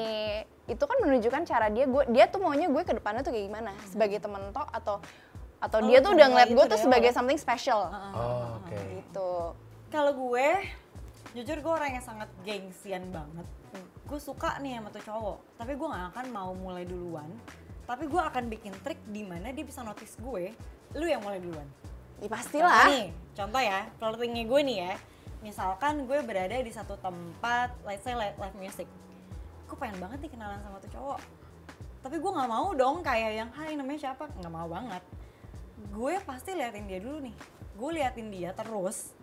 itu 0.63 0.79
kan 0.79 1.01
menunjukkan 1.01 1.43
cara 1.43 1.67
dia 1.67 1.83
gue 1.83 2.05
dia 2.07 2.29
tuh 2.29 2.39
maunya 2.39 2.69
gue 2.69 2.79
ke 2.79 2.93
depannya 2.93 3.19
tuh 3.19 3.33
kayak 3.33 3.49
gimana 3.49 3.73
sebagai 3.83 4.21
temen 4.21 4.53
toh 4.53 4.63
atau 4.63 5.01
atau 5.57 5.77
Oh, 5.77 5.83
dia 5.83 5.99
tuh 5.99 6.13
udah 6.13 6.27
ngeliat 6.29 6.49
gue 6.49 6.65
tuh 6.69 6.79
sebagai 6.79 7.09
something 7.11 7.35
special 7.35 7.89
Oh, 7.89 8.61
oke. 8.61 8.77
gitu. 8.95 9.31
Kalau 9.89 10.13
gue, 10.15 10.47
jujur 11.31 11.57
gue 11.63 11.71
orang 11.71 11.95
yang 11.95 12.03
sangat 12.03 12.29
gengsian 12.43 13.07
banget. 13.11 13.47
Gue 14.03 14.19
suka 14.19 14.59
nih 14.59 14.79
sama 14.79 14.91
tuh 14.91 15.03
cowok, 15.07 15.37
tapi 15.55 15.79
gue 15.79 15.87
gak 15.87 16.05
akan 16.11 16.25
mau 16.35 16.51
mulai 16.51 16.83
duluan. 16.83 17.31
Tapi 17.87 18.07
gue 18.07 18.21
akan 18.21 18.51
bikin 18.51 18.75
trik 18.83 18.99
di 19.07 19.23
mana 19.23 19.51
dia 19.55 19.63
bisa 19.63 19.83
notice 19.83 20.19
gue, 20.19 20.51
lu 20.95 21.05
yang 21.07 21.23
mulai 21.23 21.39
duluan. 21.39 21.67
Ya, 22.19 22.27
Contoh 22.27 22.35
pastilah. 22.37 22.85
nih, 22.91 23.07
contoh 23.33 23.61
ya, 23.63 23.79
flirtingnya 23.97 24.43
gue 24.45 24.61
nih 24.61 24.77
ya. 24.77 24.93
Misalkan 25.41 26.05
gue 26.05 26.19
berada 26.21 26.53
di 26.53 26.69
satu 26.69 26.93
tempat, 27.01 27.73
let's 27.87 28.05
say 28.05 28.13
live, 28.13 28.37
live 28.37 28.57
music. 28.59 28.85
Gue 29.65 29.77
pengen 29.79 29.97
banget 29.97 30.21
nih 30.27 30.31
kenalan 30.35 30.59
sama 30.61 30.77
tuh 30.83 30.91
cowok. 30.93 31.19
Tapi 32.05 32.15
gue 32.19 32.31
gak 32.33 32.49
mau 32.51 32.67
dong 32.77 33.01
kayak 33.01 33.31
yang, 33.41 33.49
hai 33.55 33.73
namanya 33.73 34.11
siapa? 34.11 34.29
Gak 34.37 34.53
mau 34.53 34.67
banget. 34.69 35.01
Gue 35.95 36.19
pasti 36.27 36.53
liatin 36.53 36.85
dia 36.85 36.99
dulu 37.01 37.23
nih. 37.25 37.35
Gue 37.73 37.89
liatin 37.97 38.29
dia 38.29 38.53
terus, 38.53 39.17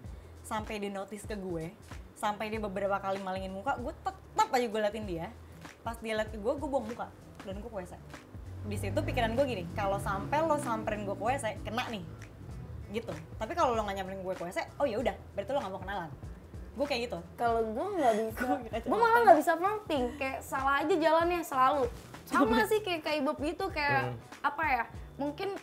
sampai 0.48 0.80
dia 0.80 0.88
notice 0.88 1.28
ke 1.28 1.36
gue. 1.36 1.68
Sampai 2.16 2.48
dia 2.48 2.58
beberapa 2.58 2.96
kali 2.96 3.20
malingin 3.20 3.52
muka, 3.52 3.76
gue 3.76 3.92
tetap 3.92 4.48
aja 4.48 4.66
gue 4.66 4.80
liatin 4.80 5.04
dia. 5.04 5.28
Pas 5.84 6.00
dia 6.00 6.16
liat 6.16 6.32
ke 6.32 6.40
gue, 6.40 6.52
gue 6.56 6.68
buang 6.68 6.88
muka. 6.88 7.12
Dan 7.44 7.60
gue 7.60 7.68
WC. 7.68 7.94
Di 8.64 8.76
situ 8.80 8.98
pikiran 8.98 9.36
gue 9.36 9.44
gini, 9.44 9.64
kalau 9.76 10.00
sampai 10.00 10.40
lo 10.42 10.56
samperin 10.56 11.04
gue 11.04 11.14
WC, 11.14 11.60
kena 11.62 11.86
nih 11.92 12.02
gitu 12.88 13.12
tapi 13.36 13.52
kalau 13.52 13.76
lo 13.76 13.84
nggak 13.84 14.00
nyamperin 14.00 14.20
gue 14.24 14.34
WC 14.34 14.80
oh 14.80 14.86
ya 14.88 14.96
udah 15.00 15.12
berarti 15.36 15.50
lo 15.52 15.58
nggak 15.60 15.72
mau 15.76 15.82
kenalan 15.84 16.10
gue 16.78 16.86
kayak 16.86 17.02
gitu 17.10 17.18
Kalau 17.34 17.60
gue 17.74 17.86
nggak 17.98 18.14
bisa, 18.14 18.46
gue 18.86 18.98
malah 19.02 19.20
nggak 19.26 19.38
bisa 19.42 19.52
flirting, 19.58 20.04
kayak 20.14 20.38
salah 20.46 20.78
aja 20.78 20.94
jalannya 20.94 21.42
selalu. 21.42 21.90
Sama 22.30 22.62
sih 22.70 22.78
kayak 22.86 23.02
kayak 23.02 23.18
Ibob 23.18 23.38
gitu, 23.42 23.66
kayak 23.74 24.14
apa 24.46 24.62
ya? 24.62 24.84
Mungkin 25.18 25.58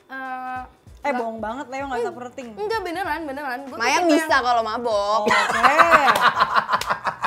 eh, 1.05 1.09
eh 1.09 1.13
bohong 1.13 1.37
banget 1.37 1.65
Leo 1.69 1.85
nggak 1.85 1.99
bisa 2.01 2.13
flirting 2.17 2.47
enggak 2.57 2.81
beneran 2.81 3.19
beneran. 3.29 3.59
Gua 3.69 3.77
tipe 3.77 4.01
bisa 4.09 4.25
yang- 4.25 4.43
kalau 4.43 4.61
mabok. 4.65 5.21
oke 5.29 5.77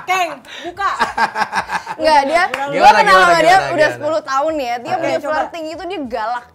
Keng 0.08 0.30
buka 0.66 0.90
Enggak, 1.98 2.20
dia 2.30 2.42
gue 2.46 2.78
gimana, 2.78 2.98
kenal 3.02 3.14
sama 3.18 3.26
gimana, 3.26 3.40
dia 3.42 3.56
gimana, 3.58 3.74
udah 3.74 3.88
gimana? 3.90 4.18
10 4.22 4.30
tahun 4.30 4.54
ya. 4.54 4.74
Oke, 4.78 4.86
dia 4.86 5.18
coba. 5.18 5.34
flirting 5.34 5.64
itu 5.66 5.82
dia 5.90 6.00
galak. 6.06 6.46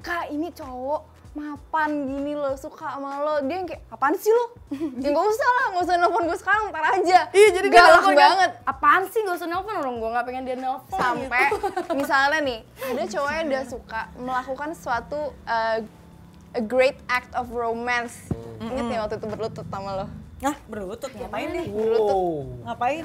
Kak, 0.00 0.24
ini 0.28 0.48
cowok 0.52 1.00
mapan 1.30 1.90
gini 2.04 2.32
loh, 2.36 2.52
suka 2.58 2.98
sama 2.98 3.22
lo. 3.22 3.34
Dia 3.48 3.56
yang 3.62 3.66
kayak, 3.70 3.82
apaan 3.88 4.14
sih 4.18 4.28
lo? 4.28 4.44
ya 5.02 5.08
nggak 5.08 5.26
usah 5.30 5.48
lah, 5.48 5.64
nggak 5.72 5.84
usah 5.88 5.96
nelfon 5.96 6.24
gue 6.28 6.38
sekarang, 6.38 6.62
ntar 6.68 6.84
aja. 7.00 7.20
Iya 7.32 7.48
jadi 7.56 7.66
galak 7.72 7.90
nelfon 7.96 8.12
kan, 8.12 8.20
banget. 8.20 8.50
Apaan 8.68 9.02
sih 9.08 9.20
gak 9.24 9.36
usah 9.40 9.48
nelfon 9.48 9.74
orang 9.80 9.94
gue 9.96 10.10
nggak 10.12 10.24
pengen 10.28 10.42
dia 10.44 10.56
nelfon. 10.60 11.00
Sampai 11.00 11.42
gitu. 11.48 11.56
misalnya 12.00 12.38
nih, 12.44 12.58
ada 12.84 13.04
cowok 13.08 13.30
yang 13.32 13.46
udah 13.48 13.64
suka 13.64 14.00
melakukan 14.20 14.70
suatu 14.76 15.20
uh, 15.48 15.78
a 16.54 16.62
great 16.62 16.98
act 17.06 17.30
of 17.38 17.50
romance. 17.54 18.30
Ingat 18.60 18.86
ya 18.90 18.98
waktu 19.06 19.16
itu 19.18 19.26
berlutut 19.26 19.66
sama 19.70 20.04
lo? 20.04 20.06
nah 20.40 20.56
berlutut? 20.72 21.12
Ngapain 21.12 21.48
nih? 21.52 21.66
Wow. 21.68 22.48
ngapain? 22.64 23.04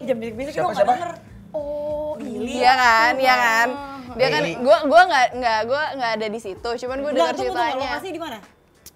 Jam 0.00 0.16
bisik-bisik 0.16 0.52
Siapa, 0.56 0.64
gue 0.64 0.72
nggak 0.72 0.80
siapa? 0.80 0.94
denger. 0.96 1.12
Oh 1.54 2.16
Gili 2.18 2.58
Iya 2.58 2.72
kan, 2.72 3.12
iya 3.20 3.34
kan. 3.36 3.68
Dia 4.16 4.28
kan, 4.32 4.42
gue 4.44 4.76
gua 4.88 5.02
nggak 5.08 5.26
nggak 5.38 5.60
gue 5.68 5.82
nggak 6.00 6.12
ada 6.20 6.26
di 6.28 6.40
situ, 6.40 6.70
cuman 6.84 6.96
gue 7.04 7.10
dengar 7.12 7.32
Enggak, 7.32 7.36
tunggu, 7.36 7.52
tunggu, 7.52 7.60
ceritanya. 7.60 7.90
Lokasi 7.92 8.08
di 8.10 8.20
mana 8.20 8.38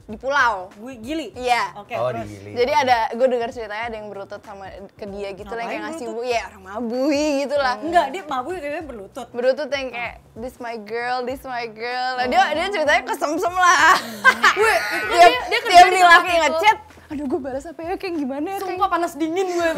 di 0.09 0.17
pulau. 0.17 0.73
gue 0.73 0.95
gili 0.97 1.29
Iya. 1.33 1.77
oke 1.77 1.93
Oh, 1.95 2.09
terus. 2.09 2.25
di 2.27 2.57
Jadi 2.57 2.73
ada, 2.73 3.13
gue 3.13 3.27
dengar 3.29 3.53
ceritanya 3.53 3.85
ada 3.87 3.97
yang 3.99 4.09
berlutut 4.09 4.41
sama 4.41 4.65
ke 4.91 5.05
dia 5.07 5.29
gitu 5.31 5.49
lah, 5.51 5.61
yang 5.61 5.71
kayak 5.71 5.83
ngasih 5.87 6.07
bu, 6.09 6.21
ya 6.25 6.41
orang 6.49 6.63
mabui 6.65 7.27
gitu 7.45 7.55
lah. 7.55 7.75
enggak 7.77 8.07
dia 8.09 8.23
mabuk 8.25 8.57
kayaknya 8.57 8.83
berlutut 8.83 9.29
Berlutut 9.31 9.69
yang 9.69 9.89
kayak 9.89 10.15
this 10.35 10.57
my 10.57 10.77
girl, 10.79 11.21
this 11.23 11.45
my 11.45 11.69
girl. 11.69 12.13
Nah, 12.17 12.27
dia 12.27 12.41
dia 12.51 12.67
ceritanya 12.71 13.03
kesemsem 13.05 13.53
lah. 13.53 13.95
Wih, 14.57 14.79
tiap, 15.13 15.29
dia- 15.29 15.45
dia 15.45 15.59
kerja 15.61 15.77
tiap 15.77 15.85
di 15.85 15.91
nih 15.91 16.01
tempat 16.01 16.15
laki 16.15 16.29
itu. 16.31 16.41
ngechat, 16.43 16.79
aduh 17.09 17.27
gue 17.27 17.41
balas 17.43 17.65
apa 17.65 17.81
ya 17.83 17.95
kayak 17.95 18.15
gimana 18.17 18.47
ya? 18.47 18.57
Kayak, 18.57 18.65
Sumpah 18.65 18.89
panas 18.89 19.13
dingin 19.13 19.47
gue 19.47 19.69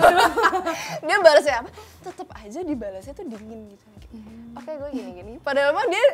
dia 1.06 1.16
balasnya 1.18 1.54
apa? 1.58 1.70
Tetep 2.00 2.28
aja 2.32 2.60
dibalasnya 2.60 3.12
tuh 3.12 3.26
dingin 3.26 3.60
gitu. 3.68 3.84
Oke 4.52 4.70
gue 4.72 4.90
gini-gini. 4.92 5.32
Padahal 5.40 5.70
mah 5.72 5.86
dia 5.86 6.06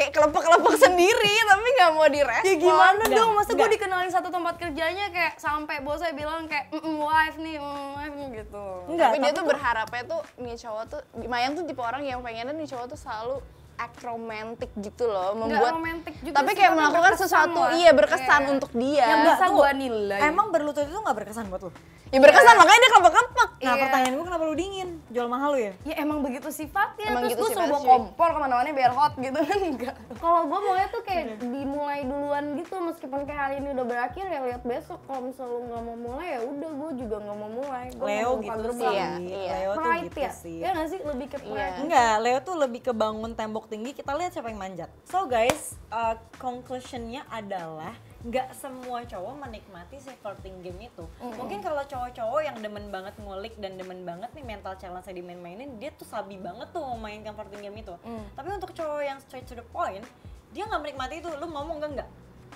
kayak 0.00 0.12
kelepek-kelepek 0.16 0.76
sendiri 0.80 1.34
tapi 1.44 1.68
nggak 1.76 1.90
mau 1.92 2.08
direspon. 2.08 2.48
ya 2.48 2.54
gimana 2.56 3.02
Enggak, 3.04 3.18
dong, 3.20 3.30
masa 3.36 3.50
gue 3.52 3.68
dikenalin 3.76 4.08
satu 4.08 4.28
tempat 4.32 4.54
kerjanya 4.56 5.12
kayak 5.12 5.36
sampai 5.36 5.84
bosnya 5.84 6.16
bilang 6.16 6.48
kayak 6.48 6.72
mm 6.72 6.96
wife 6.96 7.36
nih, 7.36 7.60
mm, 7.60 7.88
wife 8.00 8.14
nih," 8.16 8.28
gitu. 8.40 8.66
enggak 8.88 9.08
tapi 9.12 9.18
dia 9.20 9.32
tuh 9.36 9.44
berharapnya 9.44 10.02
tuh 10.08 10.20
nih 10.40 10.56
cowok 10.56 10.84
tuh 10.88 11.00
Mayang 11.28 11.52
tuh 11.52 11.64
tipe 11.68 11.82
orang 11.84 12.00
yang 12.00 12.24
pengennya 12.24 12.56
nih 12.56 12.64
cowok 12.64 12.96
tuh 12.96 12.98
selalu 12.98 13.36
act 13.80 13.98
romantic 14.02 14.68
gitu 14.76 15.04
loh 15.04 15.32
membuat 15.34 15.72
romantic 15.72 16.14
juga 16.20 16.36
tapi 16.36 16.52
kayak 16.52 16.72
melakukan 16.72 17.12
sesuatu 17.16 17.58
lah. 17.58 17.72
iya 17.72 17.90
berkesan 17.90 18.40
Iya. 18.40 18.50
untuk 18.50 18.70
dia. 18.72 19.04
Yang 19.06 19.20
bisa 19.26 19.44
gua 19.48 19.70
nilai. 19.72 20.20
emang 20.22 20.46
berlutut 20.50 20.84
itu 20.84 20.94
nggak 20.94 21.16
berkesan 21.16 21.48
buat 21.48 21.62
lo 21.62 21.72
ya 22.10 22.18
berkesan 22.18 22.54
makanya 22.56 22.80
dia 22.80 22.90
kelepek-kelepek 22.90 23.50
nah 23.60 23.70
Iya. 23.70 23.82
pertanyaan 23.82 24.12
gue 24.12 24.26
kenapa 24.26 24.42
lu 24.42 24.54
dingin? 24.54 24.88
Jual 25.08 25.28
mahal 25.28 25.50
lu 25.52 25.60
ya? 25.60 25.72
Ya 25.84 25.94
emang 25.96 26.18
begitu 26.20 26.48
sifatnya. 26.50 27.06
Emang 27.06 27.22
terus 27.22 27.32
gitu 27.34 27.42
gue 27.42 27.50
suruh 27.52 27.68
bawa 27.68 27.80
kompor 27.82 28.28
ke 28.30 28.38
mana-mana 28.40 28.68
biar 28.70 28.90
hot 28.90 29.14
gitu 29.16 29.36
kan 29.38 29.58
enggak. 29.70 29.94
Kalau 30.16 30.40
gue 30.44 30.58
maunya 30.60 30.88
tuh 30.88 31.02
kayak 31.02 31.24
dimulai 31.38 32.00
duluan 32.02 32.56
gitu 32.56 32.74
meskipun 32.78 33.20
kayak 33.22 33.40
hari 33.40 33.54
ini 33.58 33.68
udah 33.70 33.86
berakhir 33.86 34.24
ya 34.24 34.40
lihat 34.42 34.62
besok. 34.64 34.98
Kalau 35.04 35.22
misalnya 35.22 35.52
lu 35.52 35.60
nggak 35.62 35.82
mau 35.82 35.96
mulai 36.02 36.26
ya 36.26 36.40
udah 36.42 36.70
gue 36.72 36.90
juga 36.98 37.16
nggak 37.20 37.36
mau 37.36 37.50
mulai. 37.54 37.84
Gua 37.92 38.06
Leo 38.08 38.26
mau 38.26 38.36
gitu 38.40 38.58
gerbang. 38.58 38.80
sih. 38.80 38.90
Iya, 38.90 39.08
iya. 39.20 39.52
Leo 39.54 39.70
tuh 39.70 39.92
gitu 40.02 40.18
ya? 40.18 40.30
sih. 40.34 40.56
Ya 40.56 40.68
nggak 40.72 40.88
sih? 40.88 41.00
Lebih 41.04 41.26
ke 41.28 41.38
pride. 41.38 41.54
Iya. 41.54 41.68
Enggak, 41.78 42.14
Leo 42.18 42.38
tuh 42.40 42.54
lebih 42.58 42.80
ke 42.80 42.92
bangun 42.92 43.30
tembok 43.32 43.64
tinggi, 43.70 43.94
kita 43.94 44.10
lihat 44.18 44.34
siapa 44.34 44.50
yang 44.50 44.58
manjat. 44.58 44.90
So 45.06 45.30
guys, 45.30 45.78
uh, 45.94 46.18
conclusionnya 46.42 47.22
adalah 47.30 47.94
nggak 48.20 48.52
semua 48.52 49.06
cowok 49.06 49.46
menikmati 49.46 49.96
si 50.02 50.12
flirting 50.20 50.60
game 50.60 50.90
itu. 50.90 51.06
Mungkin 51.22 51.62
kalau 51.62 51.80
cowok-cowok 51.86 52.40
yang 52.44 52.58
demen 52.58 52.90
banget 52.92 53.14
ngulik 53.22 53.54
dan 53.62 53.78
demen 53.78 54.04
banget 54.04 54.28
nih 54.34 54.44
mental 54.44 54.74
challenge 54.76 55.06
yang 55.08 55.22
dimain-mainin, 55.22 55.78
dia 55.78 55.94
tuh 55.94 56.04
sabi 56.04 56.36
banget 56.36 56.68
tuh 56.74 56.82
memainkan 56.82 57.32
flirting 57.32 57.62
game 57.64 57.78
itu. 57.80 57.94
Mm. 58.04 58.24
Tapi 58.34 58.48
untuk 58.52 58.70
cowok 58.74 59.02
yang 59.06 59.18
straight 59.22 59.46
to 59.48 59.54
the 59.56 59.64
point, 59.72 60.04
dia 60.50 60.66
nggak 60.66 60.82
menikmati 60.82 61.22
itu. 61.22 61.30
Lu 61.38 61.46
ngomong 61.48 61.80
enggak 61.80 61.90
enggak? 61.94 62.08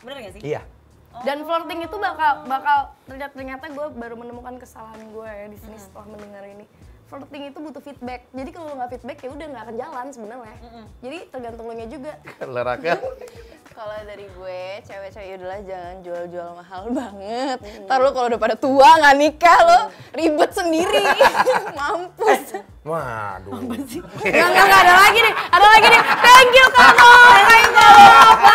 Bener 0.02 0.16
gak 0.20 0.34
sih? 0.36 0.42
Iya. 0.42 0.62
Dan 1.22 1.46
flirting 1.46 1.80
itu 1.86 1.96
bakal 1.96 2.42
bakal 2.50 2.90
ternyata 3.06 3.32
ternyata 3.38 3.64
gue 3.70 3.86
baru 3.94 4.18
menemukan 4.18 4.58
kesalahan 4.58 4.98
gue 5.14 5.30
ya 5.30 5.46
di 5.46 5.58
sini 5.62 5.78
setelah 5.78 6.10
mendengar 6.10 6.42
ini 6.42 6.66
flirting 7.08 7.42
itu 7.52 7.58
butuh 7.60 7.82
feedback. 7.84 8.20
Jadi 8.32 8.50
kalau 8.50 8.66
lo 8.72 8.74
nggak 8.80 8.90
feedback 8.96 9.18
ya 9.20 9.28
udah 9.30 9.46
nggak 9.52 9.62
akan 9.68 9.76
jalan 9.76 10.06
sebenarnya. 10.12 10.56
Mm 10.58 10.70
-mm. 10.70 10.84
Jadi 11.04 11.18
tergantung 11.28 11.64
lo 11.68 11.74
nya 11.76 11.86
juga. 11.88 12.12
Leraka. 12.54 12.94
kalau 13.74 13.98
dari 14.06 14.30
gue, 14.30 14.62
cewek-cewek 14.86 15.26
ya 15.26 15.34
udahlah 15.34 15.60
jangan 15.66 15.96
jual-jual 16.06 16.48
mahal 16.54 16.82
banget. 16.94 17.58
Mm. 17.58 17.84
Ntar 17.90 17.98
lo 17.98 18.10
kalau 18.14 18.26
udah 18.30 18.40
pada 18.40 18.54
tua 18.54 18.88
nggak 19.02 19.16
nikah 19.18 19.58
lo 19.66 19.80
ribet 20.14 20.50
sendiri, 20.54 21.02
mampus. 21.78 22.54
Eh, 22.54 22.62
waduh. 22.86 23.50
Apa 23.50 23.74
sih? 23.82 23.98
Nggak, 23.98 24.48
nggak, 24.54 24.78
ada 24.78 24.94
lagi 24.94 25.18
nih, 25.18 25.34
ada 25.50 25.66
lagi 25.66 25.86
nih. 25.90 26.02
Thank 26.22 26.52
you 26.54 26.66
kamu, 26.70 27.10
thank 27.50 27.74
you. 27.74 28.52